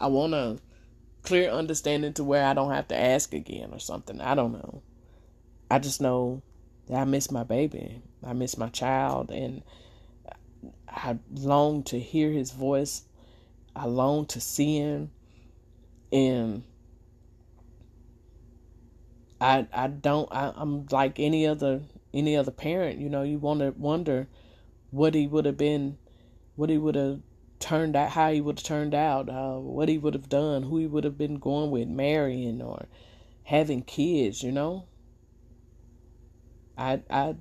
I 0.00 0.06
want 0.06 0.32
to 0.32 0.58
clear 1.22 1.50
understanding 1.50 2.12
to 2.14 2.24
where 2.24 2.44
I 2.44 2.54
don't 2.54 2.72
have 2.72 2.88
to 2.88 2.98
ask 2.98 3.32
again 3.32 3.70
or 3.72 3.78
something. 3.78 4.20
I 4.20 4.34
don't 4.34 4.52
know. 4.52 4.82
I 5.70 5.78
just 5.78 6.00
know 6.00 6.42
that 6.86 6.96
I 6.96 7.04
miss 7.04 7.30
my 7.30 7.42
baby. 7.42 8.02
I 8.22 8.32
miss 8.34 8.58
my 8.58 8.68
child 8.68 9.30
and 9.30 9.62
I 10.94 11.18
long 11.32 11.82
to 11.84 11.98
hear 11.98 12.30
his 12.30 12.52
voice. 12.52 13.02
I 13.74 13.86
long 13.86 14.26
to 14.26 14.40
see 14.40 14.78
him 14.78 15.10
and 16.12 16.62
I 19.40 19.66
I 19.72 19.88
don't 19.88 20.28
I, 20.32 20.52
I'm 20.54 20.86
like 20.90 21.18
any 21.18 21.46
other 21.46 21.82
any 22.12 22.36
other 22.36 22.52
parent, 22.52 23.00
you 23.00 23.08
know, 23.08 23.22
you 23.22 23.38
wanna 23.38 23.72
wonder 23.76 24.28
what 24.90 25.14
he 25.14 25.26
would 25.26 25.44
have 25.44 25.56
been 25.56 25.98
what 26.54 26.70
he 26.70 26.78
would 26.78 26.94
have 26.94 27.20
turned 27.58 27.96
out, 27.96 28.10
how 28.10 28.30
he 28.30 28.40
would 28.40 28.58
have 28.60 28.64
turned 28.64 28.94
out, 28.94 29.28
uh, 29.28 29.58
what 29.58 29.88
he 29.88 29.98
would 29.98 30.14
have 30.14 30.28
done, 30.28 30.62
who 30.62 30.78
he 30.78 30.86
would 30.86 31.02
have 31.02 31.18
been 31.18 31.38
going 31.38 31.70
with, 31.72 31.88
marrying 31.88 32.62
or 32.62 32.86
having 33.42 33.82
kids, 33.82 34.42
you 34.42 34.52
know. 34.52 34.86
I 36.78 37.02
I 37.10 37.34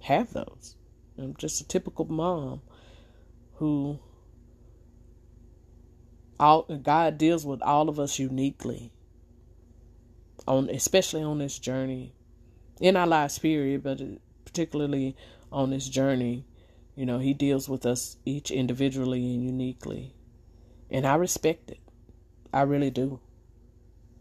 have 0.00 0.32
those. 0.32 0.76
I'm 1.18 1.34
just 1.36 1.60
a 1.60 1.68
typical 1.68 2.04
mom 2.06 2.62
who 3.54 3.98
all 6.40 6.62
God 6.62 7.18
deals 7.18 7.46
with 7.46 7.62
all 7.62 7.88
of 7.88 8.00
us 8.00 8.18
uniquely 8.18 8.90
on 10.48 10.68
especially 10.70 11.22
on 11.22 11.38
this 11.38 11.58
journey 11.58 12.14
in 12.80 12.96
our 12.96 13.06
lives 13.06 13.38
period 13.38 13.82
but 13.82 14.00
particularly 14.44 15.14
on 15.52 15.70
this 15.70 15.88
journey 15.88 16.44
you 16.94 17.06
know, 17.06 17.18
he 17.18 17.32
deals 17.32 17.68
with 17.68 17.86
us 17.86 18.16
each 18.24 18.50
individually 18.50 19.34
and 19.34 19.44
uniquely. 19.44 20.14
And 20.90 21.06
I 21.06 21.14
respect 21.14 21.70
it. 21.70 21.80
I 22.52 22.62
really 22.62 22.90
do. 22.90 23.20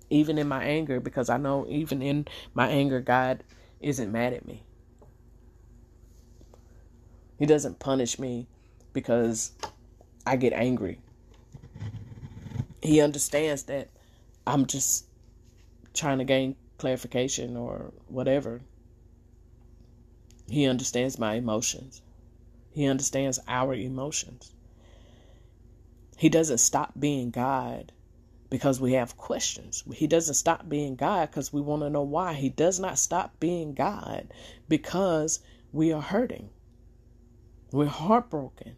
Even 0.10 0.38
in 0.38 0.47
my 0.47 0.63
anger, 0.63 0.99
because 0.99 1.30
I 1.30 1.38
know 1.38 1.65
even 1.69 2.01
in 2.01 2.27
my 2.54 2.67
anger, 2.67 3.01
God 3.01 3.43
isn't 3.82 4.12
mad 4.12 4.34
at 4.34 4.45
me. 4.45 4.63
He 7.41 7.47
doesn't 7.47 7.80
punish 7.80 8.19
me 8.19 8.45
because 8.93 9.54
I 10.27 10.36
get 10.36 10.54
angry. 10.54 10.99
He 12.84 13.01
understands 13.01 13.63
that 13.63 13.89
I'm 14.45 14.67
just 14.67 15.08
trying 15.95 16.19
to 16.19 16.23
gain 16.23 16.56
clarification 16.77 17.58
or 17.58 17.93
whatever. 18.08 18.62
He 20.51 20.67
understands 20.67 21.17
my 21.17 21.34
emotions. 21.34 22.04
He 22.69 22.86
understands 22.86 23.39
our 23.47 23.73
emotions. 23.73 24.54
He 26.17 26.30
doesn't 26.30 26.60
stop 26.60 26.91
being 26.99 27.32
God 27.32 27.91
because 28.51 28.80
we 28.80 28.93
have 28.93 29.17
questions. 29.17 29.84
He 29.95 30.06
doesn't 30.06 30.36
stop 30.36 30.69
being 30.69 30.95
God 30.95 31.32
because 31.32 31.51
we 31.51 31.62
want 31.62 31.82
to 31.82 31.89
know 31.89 32.04
why. 32.04 32.34
He 32.36 32.49
does 32.49 32.80
not 32.80 32.99
stop 32.99 33.39
being 33.39 33.73
God 33.73 34.32
because 34.69 35.39
we 35.71 35.91
are 35.91 36.04
hurting. 36.04 36.51
We're 37.71 37.86
heartbroken. 37.86 38.75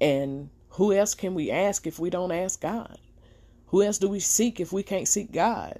And 0.00 0.50
who 0.70 0.92
else 0.92 1.14
can 1.14 1.34
we 1.34 1.50
ask 1.50 1.86
if 1.86 1.98
we 1.98 2.10
don't 2.10 2.32
ask 2.32 2.60
God? 2.60 2.98
Who 3.66 3.82
else 3.82 3.98
do 3.98 4.08
we 4.08 4.20
seek 4.20 4.58
if 4.58 4.72
we 4.72 4.82
can't 4.82 5.06
seek 5.06 5.30
God? 5.30 5.78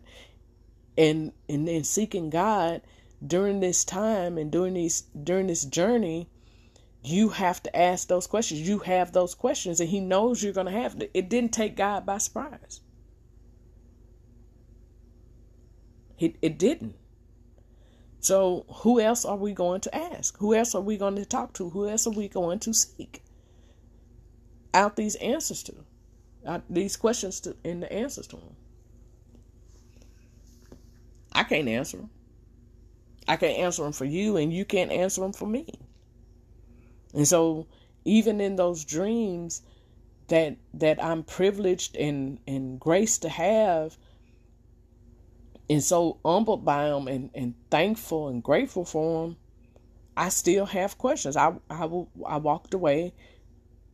And 0.96 1.33
and 1.49 1.66
then 1.66 1.85
seeking 1.85 2.31
God, 2.31 2.83
during 3.25 3.61
this 3.61 3.85
time 3.85 4.38
and 4.38 4.51
during 4.51 4.75
these 4.75 5.03
during 5.23 5.46
this 5.46 5.64
journey 5.64 6.29
you 7.03 7.31
have 7.31 7.62
to 7.62 7.77
ask 7.77 8.09
those 8.09 8.27
questions 8.27 8.66
you 8.66 8.79
have 8.79 9.12
those 9.12 9.35
questions 9.35 9.81
and 9.81 9.90
he 9.90 10.01
knows 10.01 10.42
you're 10.42 10.53
going 10.53 10.66
to 10.66 10.73
have 10.73 10.99
To. 10.99 11.16
it 11.16 11.29
didn't 11.29 11.53
take 11.53 11.77
god 11.77 12.07
by 12.07 12.18
surprise 12.18 12.81
it, 16.18 16.37
it 16.42 16.59
didn't 16.59 16.96
so 18.21 18.65
who 18.69 19.01
else 19.01 19.25
are 19.25 19.37
we 19.37 19.53
going 19.53 19.81
to 19.83 19.95
ask? 19.95 20.37
Who 20.39 20.55
else 20.55 20.75
are 20.75 20.81
we 20.81 20.97
going 20.97 21.17
to 21.17 21.25
talk 21.25 21.55
to? 21.55 21.71
Who 21.71 21.89
else 21.89 22.07
are 22.07 22.13
we 22.13 22.29
going 22.29 22.59
to 22.61 22.75
seek? 22.75 23.23
Out 24.73 24.97
these 24.97 25.17
answers 25.17 25.63
to 25.65 25.75
out 26.47 26.63
these 26.71 26.97
questions 26.97 27.41
to 27.41 27.57
and 27.65 27.83
the 27.83 27.93
answers 27.93 28.27
to 28.27 28.37
them 28.37 28.57
i 31.35 31.43
can't 31.43 31.69
answer 31.69 31.99
them 31.99 32.09
I 33.31 33.37
can't 33.37 33.59
answer 33.59 33.85
them 33.85 33.93
for 33.93 34.05
you, 34.05 34.37
and 34.37 34.53
you 34.53 34.65
can't 34.65 34.91
answer 34.91 35.21
them 35.21 35.33
for 35.33 35.47
me. 35.47 35.67
And 37.15 37.29
so, 37.29 37.69
even 38.05 38.41
in 38.41 38.57
those 38.57 38.85
dreams 38.85 39.63
that 40.27 40.57
that 40.75 41.03
I'm 41.03 41.23
privileged 41.23 41.97
and 41.97 42.41
and 42.49 42.81
graced 42.81 43.23
to 43.23 43.29
have, 43.29 43.97
and 45.71 45.85
so 45.85 46.19
humbled 46.25 46.65
by 46.65 46.89
him 46.89 47.07
and 47.07 47.31
and 47.33 47.55
thankful 47.71 48.29
and 48.29 48.43
grateful 48.43 48.85
for 48.85 49.25
him, 49.25 49.37
I 50.16 50.29
still 50.29 50.66
have 50.66 50.99
questions. 50.99 51.37
I 51.37 51.55
I 51.71 51.89
I 52.27 52.37
walked 52.39 52.75
away, 52.75 53.14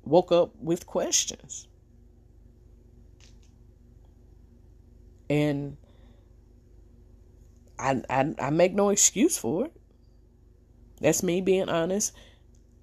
woke 0.03 0.33
up 0.33 0.57
with 0.59 0.87
questions, 0.87 1.69
and 5.29 5.77
I, 7.79 8.03
I, 8.09 8.35
I 8.39 8.51
make 8.51 8.73
no 8.73 8.89
excuse 8.89 9.37
for 9.37 9.67
it. 9.67 9.73
That's 11.03 11.23
me 11.23 11.43
being 11.43 11.69
honest. 11.69 12.15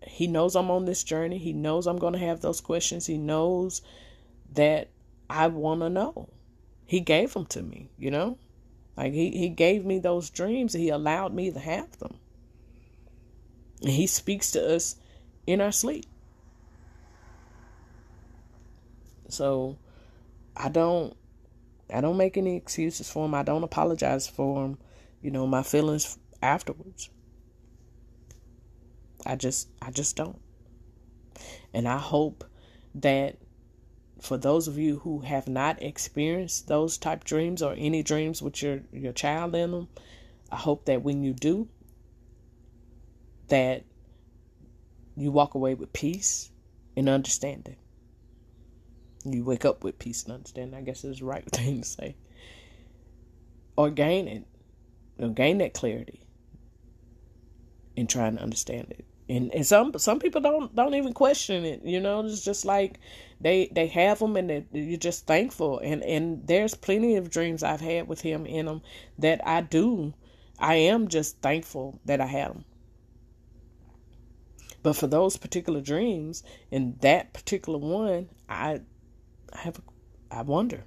He 0.06 0.28
knows 0.28 0.56
I'm 0.56 0.70
on 0.70 0.86
this 0.86 1.04
journey. 1.04 1.40
He 1.40 1.52
knows 1.52 1.88
I'm 1.88 1.98
going 1.98 2.14
to 2.14 2.20
have 2.20 2.42
those 2.42 2.62
questions. 2.62 3.08
He 3.08 3.18
knows 3.18 3.82
that 4.54 4.90
I 5.32 5.48
want 5.48 5.82
to 5.82 5.90
know. 5.90 6.30
He 6.86 7.00
gave 7.00 7.34
them 7.34 7.48
to 7.48 7.64
me, 7.64 7.90
you 7.98 8.12
know? 8.12 8.38
Like 8.96 9.14
he, 9.14 9.32
he 9.32 9.50
gave 9.50 9.86
me 9.86 10.00
those 10.00 10.30
dreams. 10.30 10.74
He 10.74 10.90
allowed 10.90 11.34
me 11.34 11.52
to 11.52 11.60
have 11.60 11.98
them. 11.98 12.16
And 13.82 13.92
he 13.92 14.08
speaks 14.08 14.52
to 14.52 14.76
us 14.76 14.96
in 15.48 15.62
our 15.62 15.72
sleep. 15.72 16.06
So 19.30 19.78
I 20.56 20.70
don't 20.70 21.16
I 21.94 22.02
don't 22.02 22.18
make 22.18 22.38
any 22.38 22.56
excuses 22.56 23.10
for 23.10 23.26
him. 23.26 23.34
I 23.34 23.44
don't 23.44 23.64
apologize 23.64 24.28
for 24.28 24.66
him, 24.66 24.78
you 25.22 25.32
know, 25.32 25.46
my 25.48 25.64
feelings 25.64 26.18
afterwards. 26.42 27.10
I 29.26 29.36
just 29.36 29.70
I 29.82 29.92
just 29.92 30.16
don't. 30.16 30.40
And 31.74 31.88
I 31.88 31.98
hope 31.98 32.44
that 32.96 33.38
for 34.24 34.38
those 34.38 34.70
of 34.70 34.78
you 34.78 35.00
who 35.00 35.20
have 35.20 35.50
not 35.50 35.84
experienced 35.84 36.70
those 36.70 36.98
type 36.98 37.26
dreams 37.26 37.62
or 37.62 37.76
any 37.78 38.02
dreams 38.02 38.42
with 38.42 38.64
your 38.64 38.80
your 38.94 39.12
child 39.12 39.54
in 39.54 39.72
them, 39.72 39.90
I 40.50 40.56
hope 40.56 40.86
that 40.86 41.04
when 41.04 41.24
you 41.24 41.34
do, 41.34 41.68
that 43.50 43.84
you 45.18 45.30
walk 45.30 45.56
away 45.56 45.74
with 45.74 45.92
peace 45.92 46.52
and 46.96 47.10
understanding. 47.10 47.76
You 49.26 49.44
wake 49.44 49.66
up 49.66 49.84
with 49.84 50.00
peace 50.00 50.24
and 50.24 50.32
understanding. 50.32 50.74
I 50.74 50.84
guess 50.84 51.04
is 51.04 51.20
the 51.20 51.26
right 51.26 51.46
thing 51.52 51.82
to 51.82 51.88
say. 51.88 52.16
Or 53.76 53.90
gain 53.90 54.30
it, 54.30 54.46
or 55.20 55.30
gain 55.30 55.58
that 55.58 55.74
clarity 55.74 56.22
in 57.98 58.08
trying 58.08 58.38
to 58.38 58.42
understand 58.42 58.88
it. 58.92 59.06
And, 59.30 59.54
and 59.54 59.66
some 59.66 59.98
some 59.98 60.20
people 60.20 60.42
don't 60.42 60.76
don't 60.76 60.96
even 60.96 61.14
question 61.14 61.64
it. 61.66 61.82
You 61.84 62.00
know, 62.00 62.26
it's 62.26 62.44
just 62.44 62.66
like 62.66 63.00
they 63.40 63.70
they 63.72 63.88
have 63.88 64.20
them 64.20 64.36
and 64.36 64.50
they, 64.50 64.66
you're 64.74 64.98
just 64.98 65.26
thankful. 65.26 65.80
And 65.80 66.04
and 66.04 66.46
there's 66.46 66.76
plenty 66.76 67.16
of 67.16 67.30
dreams 67.30 67.64
I've 67.64 67.82
had 67.82 68.08
with 68.08 68.22
him 68.22 68.46
in 68.46 68.66
them 68.66 68.82
that 69.18 69.46
I 69.48 69.62
do. 69.62 70.14
I 70.60 70.76
am 70.76 71.08
just 71.08 71.42
thankful 71.42 72.00
that 72.06 72.22
I 72.22 72.26
had 72.26 72.50
them. 72.50 72.66
But 74.84 74.98
for 74.98 75.08
those 75.08 75.38
particular 75.38 75.80
dreams 75.80 76.44
and 76.70 77.00
that 77.00 77.32
particular 77.34 77.80
one, 77.80 78.30
I, 78.50 78.82
I 79.54 79.58
have, 79.60 79.80
I 80.30 80.42
wonder, 80.42 80.84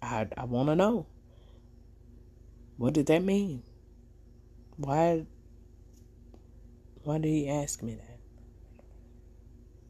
I 0.00 0.26
I 0.36 0.44
want 0.44 0.70
to 0.70 0.74
know. 0.74 1.06
What 2.78 2.94
did 2.94 3.06
that 3.06 3.22
mean? 3.22 3.62
Why? 4.76 5.26
Why 7.04 7.18
did 7.18 7.28
he 7.28 7.48
ask 7.48 7.82
me 7.82 7.94
that? 7.94 8.18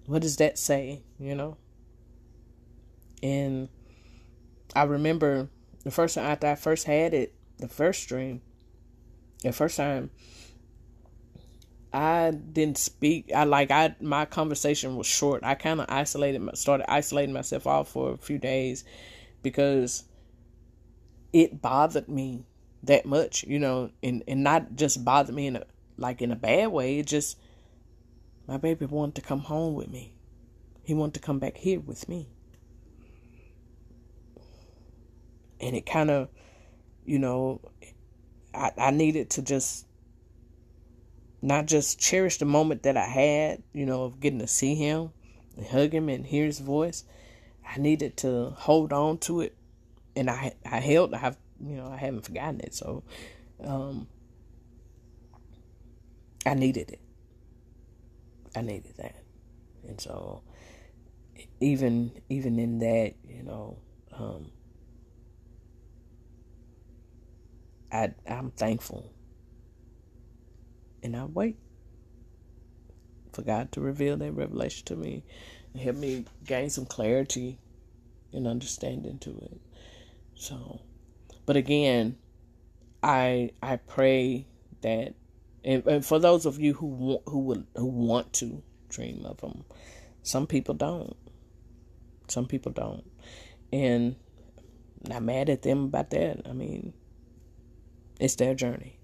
What 0.07 0.23
does 0.23 0.37
that 0.37 0.59
say? 0.59 1.03
You 1.19 1.35
know. 1.35 1.57
And 3.23 3.69
I 4.77 4.83
remember 4.83 5.49
the 5.85 5.91
first 5.91 6.17
time 6.17 6.25
after 6.25 6.47
I 6.47 6.57
first 6.57 6.87
had 6.87 7.15
it, 7.15 7.35
the 7.59 7.69
first 7.69 8.09
dream, 8.09 8.43
the 9.43 9.53
first 9.53 9.77
time 9.77 10.11
I 11.93 12.33
didn't 12.33 12.79
speak. 12.79 13.31
I 13.35 13.45
like 13.45 13.71
I 13.71 13.95
my 14.01 14.25
conversation 14.25 14.97
was 14.97 15.07
short. 15.07 15.45
I 15.45 15.55
kind 15.55 15.81
of 15.81 15.87
isolated, 15.89 16.43
started 16.55 16.91
isolating 16.91 17.33
myself 17.33 17.69
off 17.69 17.89
for 17.89 18.13
a 18.13 18.19
few 18.19 18.39
days 18.39 18.85
because 19.43 20.05
it 21.33 21.63
bothered 21.63 22.09
me 22.09 22.45
that 22.83 23.07
much, 23.07 23.45
you 23.45 23.61
know, 23.61 23.91
and 24.03 24.25
and 24.27 24.43
not 24.43 24.75
just 24.75 25.05
bothered 25.05 25.37
me 25.37 25.47
in 25.47 25.57
a 25.57 25.65
like 25.97 26.23
in 26.23 26.33
a 26.33 26.37
bad 26.37 26.69
way. 26.69 26.99
It 26.99 27.07
just 27.07 27.39
my 28.47 28.57
baby 28.57 28.87
wanted 28.87 29.15
to 29.17 29.23
come 29.23 29.41
home 29.41 29.75
with 29.75 29.89
me. 29.89 30.15
He 30.83 30.95
wanted 30.95 31.15
to 31.15 31.21
come 31.21 31.39
back 31.39 31.57
here 31.57 31.81
with 31.81 32.09
me, 32.09 32.29
and 35.61 35.75
it 35.75 35.87
kind 35.87 36.11
of, 36.11 36.29
you 37.07 37.19
know, 37.19 37.61
I 38.53 38.73
I 38.77 38.91
needed 38.91 39.31
to 39.31 39.43
just 39.43 39.87
not 41.41 41.67
just 41.67 41.99
cherish 41.99 42.39
the 42.39 42.45
moment 42.45 42.83
that 42.85 42.97
I 42.97 43.07
had, 43.07 43.63
you 43.73 43.87
know, 43.87 44.05
of 44.05 44.21
getting 44.21 44.39
to 44.41 44.47
see 44.47 44.75
him 44.75 45.11
and 45.57 45.67
hug 45.67 45.95
him 45.95 46.09
and 46.09 46.27
hear 46.27 46.47
his 46.47 46.59
voice. 46.59 47.05
I 47.67 47.79
needed 47.79 48.17
to 48.19 48.51
hold 48.51 48.93
on 48.93 49.19
to 49.19 49.41
it, 49.41 49.57
and 50.15 50.29
I 50.31 50.53
I 50.71 50.81
held. 50.81 51.15
I 51.15 51.19
have 51.19 51.39
you 51.65 51.77
know 51.77 51.89
I 51.89 51.97
haven't 51.97 52.27
forgotten 52.27 52.61
it, 52.61 52.75
so 52.75 53.05
um, 53.63 54.07
I 56.47 56.55
needed 56.55 56.91
it. 56.91 57.01
I 58.57 58.63
needed 58.63 58.95
that, 58.99 59.17
and 59.89 60.01
so 60.01 60.43
even 61.61 62.13
even 62.29 62.59
in 62.59 62.79
that, 62.81 63.15
you 63.27 63.43
know, 63.43 63.79
um, 64.13 64.51
I 67.93 68.13
I'm 68.29 68.51
thankful 68.51 69.13
and 71.03 71.17
I 71.17 71.25
wait 71.25 71.57
for 73.33 73.43
God 73.43 73.73
to 73.73 73.81
reveal 73.81 74.17
that 74.17 74.33
revelation 74.33 74.85
to 74.87 74.97
me 74.97 75.25
and 75.73 75.83
help 75.83 75.97
me 75.97 76.25
gain 76.47 76.71
some 76.71 76.87
clarity 76.87 77.59
and 78.33 78.47
understanding 78.47 79.19
to 79.21 79.31
it. 79.31 79.61
So, 80.35 80.81
but 81.47 81.57
again, 81.57 82.17
I 83.03 83.51
I 83.63 83.77
pray 83.77 84.47
that, 84.83 85.15
and, 85.65 85.87
and 85.87 86.07
for 86.07 86.19
those 86.19 86.47
of 86.47 86.61
you 86.61 86.75
who 86.75 86.87
want, 86.87 87.23
who 87.27 87.39
would 87.41 87.67
who 87.77 87.87
want 87.87 88.33
to 88.35 88.63
dream 88.89 89.25
of 89.25 89.41
them, 89.41 89.65
some 90.23 90.47
people 90.47 90.75
don't. 90.75 91.17
Some 92.29 92.47
people 92.47 92.73
don't, 92.73 93.05
and 93.73 94.17
I'm 95.05 95.13
not 95.13 95.23
mad 95.23 95.51
at 95.51 95.63
them 95.63 95.85
about 95.85 96.11
that. 96.11 96.41
I 96.49 96.53
mean, 96.53 96.95
it's 98.19 98.37
their 98.37 98.55
journey. 98.55 98.99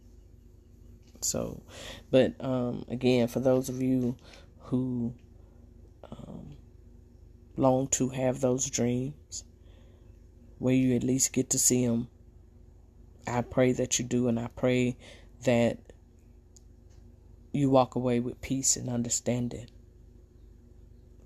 So, 1.21 1.63
but 2.11 2.35
um, 2.43 2.87
again, 2.89 3.29
for 3.29 3.41
those 3.41 3.69
of 3.69 3.83
you 3.83 4.17
who 4.59 5.13
um, 6.11 6.57
long 7.57 7.89
to 7.89 8.09
have 8.09 8.41
those 8.41 8.71
dreams 8.71 9.45
where 10.59 10.75
you 10.75 10.97
at 10.97 11.03
least 11.03 11.35
get 11.35 11.51
to 11.51 11.59
see 11.59 11.87
them, 11.87 12.09
I 13.27 13.43
pray 13.43 13.73
that 13.73 13.99
you 13.99 14.05
do, 14.07 14.29
and 14.29 14.41
I 14.41 14.49
pray 14.49 14.97
that 15.45 15.90
you 17.53 17.71
walk 17.71 17.95
away 17.95 18.21
with 18.21 18.41
peace 18.41 18.77
and 18.77 18.89
understanding 18.89 19.67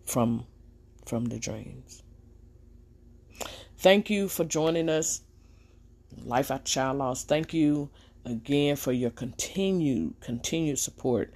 from 0.05 0.47
from 1.07 1.27
the 1.27 1.39
dreams. 1.39 2.03
Thank 3.77 4.09
you 4.09 4.29
for 4.29 4.45
joining 4.45 4.89
us. 4.89 5.20
Life 6.25 6.51
After 6.51 6.70
Child 6.70 6.99
Loss. 6.99 7.25
Thank 7.25 7.53
you 7.53 7.91
again 8.25 8.77
for 8.77 8.93
your 8.93 9.11
continued 9.11 10.14
continued 10.20 10.79
support 10.79 11.33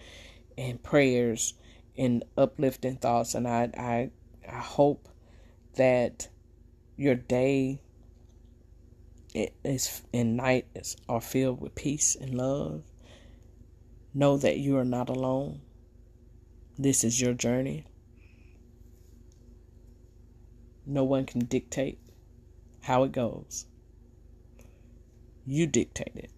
and 0.57 0.82
prayers 0.82 1.55
and 1.97 2.24
uplifting 2.36 2.97
thoughts 2.97 3.34
and 3.34 3.47
I 3.47 3.70
I 3.76 4.11
I 4.49 4.61
hope 4.61 5.09
that 5.74 6.28
your 6.97 7.14
day 7.14 7.80
is 9.34 10.03
and 10.12 10.36
night 10.36 10.66
is 10.74 10.97
are 11.09 11.20
filled 11.20 11.61
with 11.61 11.74
peace 11.74 12.16
and 12.16 12.34
love. 12.34 12.82
Know 14.18 14.36
that 14.36 14.58
you 14.58 14.76
are 14.76 14.84
not 14.84 15.08
alone. 15.08 15.60
This 16.76 17.04
is 17.04 17.20
your 17.20 17.34
journey. 17.34 17.84
No 20.84 21.04
one 21.04 21.24
can 21.24 21.44
dictate 21.44 22.00
how 22.80 23.04
it 23.04 23.12
goes. 23.12 23.66
You 25.46 25.68
dictate 25.68 26.16
it. 26.16 26.32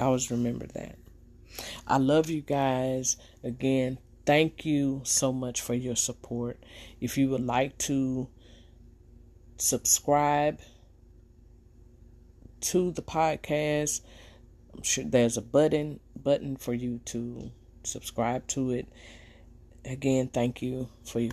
I 0.00 0.04
always 0.04 0.30
remember 0.30 0.66
that. 0.68 0.96
I 1.86 1.98
love 1.98 2.30
you 2.30 2.40
guys. 2.40 3.18
Again, 3.44 3.98
thank 4.24 4.64
you 4.64 5.02
so 5.04 5.34
much 5.34 5.60
for 5.60 5.74
your 5.74 5.96
support. 5.96 6.64
If 6.98 7.18
you 7.18 7.28
would 7.28 7.44
like 7.44 7.76
to 7.80 8.30
subscribe 9.58 10.60
to 12.62 12.90
the 12.90 13.02
podcast, 13.02 14.00
I'm 14.74 14.82
sure 14.82 15.04
there's 15.04 15.36
a 15.36 15.42
button 15.42 16.00
button 16.16 16.56
for 16.56 16.74
you 16.74 17.00
to 17.06 17.50
subscribe 17.84 18.46
to 18.48 18.70
it. 18.70 18.88
Again, 19.84 20.28
thank 20.28 20.60
you 20.62 20.88
for 21.04 21.20
your 21.20 21.32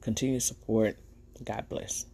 continued 0.00 0.42
support. 0.42 0.96
God 1.44 1.68
bless. 1.68 2.06